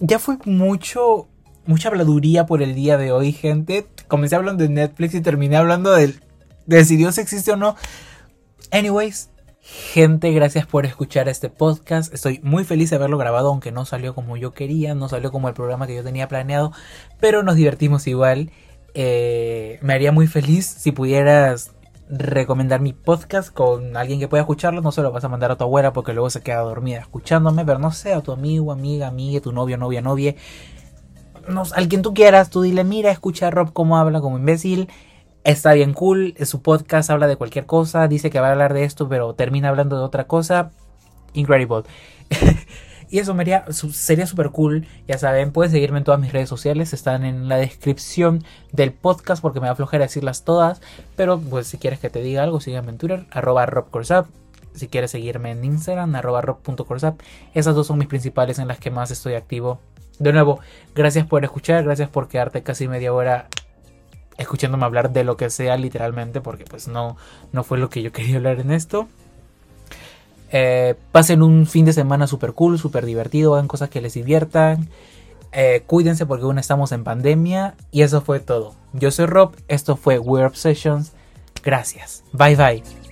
Ya 0.00 0.18
fue 0.18 0.38
mucho, 0.46 1.28
mucha 1.66 1.90
habladuría 1.90 2.46
por 2.46 2.62
el 2.62 2.74
día 2.74 2.96
de 2.96 3.12
hoy, 3.12 3.32
gente. 3.32 3.86
Comencé 4.08 4.34
hablando 4.34 4.62
de 4.64 4.70
Netflix 4.70 5.12
y 5.12 5.20
terminé 5.20 5.58
hablando 5.58 5.92
del, 5.92 6.22
de 6.64 6.86
si 6.86 6.96
Dios 6.96 7.18
existe 7.18 7.52
o 7.52 7.56
no. 7.56 7.76
Anyways, 8.70 9.28
gente, 9.66 10.30
gracias 10.30 10.64
por 10.66 10.86
escuchar 10.86 11.28
este 11.28 11.50
podcast. 11.50 12.14
Estoy 12.14 12.40
muy 12.44 12.64
feliz 12.64 12.90
de 12.90 12.96
haberlo 12.96 13.18
grabado, 13.18 13.48
aunque 13.48 13.72
no 13.72 13.84
salió 13.84 14.14
como 14.14 14.36
yo 14.36 14.52
quería, 14.52 14.94
no 14.94 15.08
salió 15.08 15.32
como 15.32 15.48
el 15.48 15.54
programa 15.54 15.86
que 15.86 15.96
yo 15.96 16.04
tenía 16.04 16.28
planeado, 16.28 16.72
pero 17.18 17.42
nos 17.42 17.56
divertimos 17.56 18.06
igual. 18.06 18.50
Eh, 18.94 19.78
me 19.82 19.92
haría 19.92 20.12
muy 20.12 20.28
feliz 20.28 20.66
si 20.66 20.92
pudieras 20.92 21.72
recomendar 22.08 22.80
mi 22.80 22.92
podcast 22.92 23.52
con 23.52 23.96
alguien 23.96 24.20
que 24.20 24.28
pueda 24.28 24.42
escucharlo. 24.42 24.82
No 24.82 24.92
se 24.92 25.02
lo 25.02 25.10
vas 25.10 25.24
a 25.24 25.28
mandar 25.28 25.50
a 25.50 25.56
tu 25.56 25.64
abuela 25.64 25.92
porque 25.92 26.12
luego 26.12 26.30
se 26.30 26.42
queda 26.42 26.60
dormida 26.60 27.00
escuchándome, 27.00 27.64
pero 27.64 27.80
no 27.80 27.90
sé, 27.90 28.14
a 28.14 28.20
tu 28.20 28.30
amigo, 28.30 28.70
amiga, 28.70 29.08
amiga, 29.08 29.40
tu 29.40 29.52
novio, 29.52 29.76
novia, 29.76 30.00
novia. 30.00 30.36
No, 31.48 31.64
al 31.74 31.88
quien 31.88 32.02
tú 32.02 32.14
quieras, 32.14 32.50
tú 32.50 32.62
dile, 32.62 32.84
mira, 32.84 33.10
escucha 33.10 33.48
a 33.48 33.50
Rob 33.50 33.72
cómo 33.72 33.98
habla 33.98 34.20
como 34.20 34.38
imbécil. 34.38 34.88
Está 35.46 35.74
bien 35.74 35.94
cool, 35.94 36.34
su 36.44 36.60
podcast 36.60 37.08
habla 37.08 37.28
de 37.28 37.36
cualquier 37.36 37.66
cosa, 37.66 38.08
dice 38.08 38.30
que 38.30 38.40
va 38.40 38.48
a 38.48 38.50
hablar 38.50 38.74
de 38.74 38.82
esto, 38.82 39.08
pero 39.08 39.32
termina 39.34 39.68
hablando 39.68 39.96
de 39.96 40.02
otra 40.02 40.26
cosa. 40.26 40.72
Incredible. 41.34 41.84
Y 43.08 43.20
eso 43.20 43.36
sería 43.92 44.26
súper 44.26 44.50
cool. 44.50 44.88
Ya 45.06 45.16
saben, 45.16 45.52
pueden 45.52 45.70
seguirme 45.70 45.98
en 45.98 46.04
todas 46.04 46.20
mis 46.20 46.32
redes 46.32 46.48
sociales. 46.48 46.92
Están 46.92 47.24
en 47.24 47.48
la 47.48 47.56
descripción 47.56 48.42
del 48.72 48.92
podcast 48.92 49.40
porque 49.40 49.60
me 49.60 49.66
va 49.66 49.68
a 49.68 49.72
aflojar 49.74 50.00
decirlas 50.00 50.42
todas. 50.42 50.80
Pero 51.14 51.38
pues 51.38 51.68
si 51.68 51.78
quieres 51.78 52.00
que 52.00 52.10
te 52.10 52.20
diga 52.20 52.42
algo, 52.42 52.58
sígueme 52.58 52.90
en 52.90 52.98
Twitter, 52.98 53.26
arroba 53.30 53.64
robcorsap. 53.64 54.26
Si 54.74 54.88
quieres 54.88 55.12
seguirme 55.12 55.52
en 55.52 55.64
Instagram, 55.64 56.16
arroba 56.16 56.40
rob.corsap. 56.40 57.20
Esas 57.54 57.76
dos 57.76 57.86
son 57.86 57.98
mis 57.98 58.08
principales 58.08 58.58
en 58.58 58.66
las 58.66 58.80
que 58.80 58.90
más 58.90 59.12
estoy 59.12 59.34
activo. 59.34 59.78
De 60.18 60.32
nuevo, 60.32 60.58
gracias 60.96 61.26
por 61.26 61.44
escuchar, 61.44 61.84
gracias 61.84 62.08
por 62.08 62.26
quedarte 62.26 62.64
casi 62.64 62.88
media 62.88 63.12
hora 63.12 63.46
escuchándome 64.38 64.84
hablar 64.84 65.12
de 65.12 65.24
lo 65.24 65.36
que 65.36 65.50
sea 65.50 65.76
literalmente 65.76 66.40
porque 66.40 66.64
pues 66.64 66.88
no, 66.88 67.16
no 67.52 67.64
fue 67.64 67.78
lo 67.78 67.90
que 67.90 68.02
yo 68.02 68.12
quería 68.12 68.36
hablar 68.36 68.60
en 68.60 68.70
esto. 68.70 69.08
Eh, 70.52 70.94
pasen 71.12 71.42
un 71.42 71.66
fin 71.66 71.84
de 71.84 71.92
semana 71.92 72.26
super 72.26 72.52
cool, 72.52 72.78
super 72.78 73.04
divertido, 73.04 73.54
hagan 73.54 73.68
cosas 73.68 73.90
que 73.90 74.00
les 74.00 74.14
diviertan. 74.14 74.88
Eh, 75.52 75.82
cuídense 75.86 76.26
porque 76.26 76.44
aún 76.44 76.58
estamos 76.58 76.92
en 76.92 77.04
pandemia. 77.04 77.74
Y 77.90 78.02
eso 78.02 78.20
fue 78.20 78.40
todo. 78.40 78.74
Yo 78.92 79.10
soy 79.10 79.26
Rob, 79.26 79.54
esto 79.68 79.96
fue 79.96 80.18
Weird 80.18 80.48
Obsessions. 80.48 81.12
Gracias. 81.62 82.22
Bye 82.32 82.56
bye. 82.56 83.05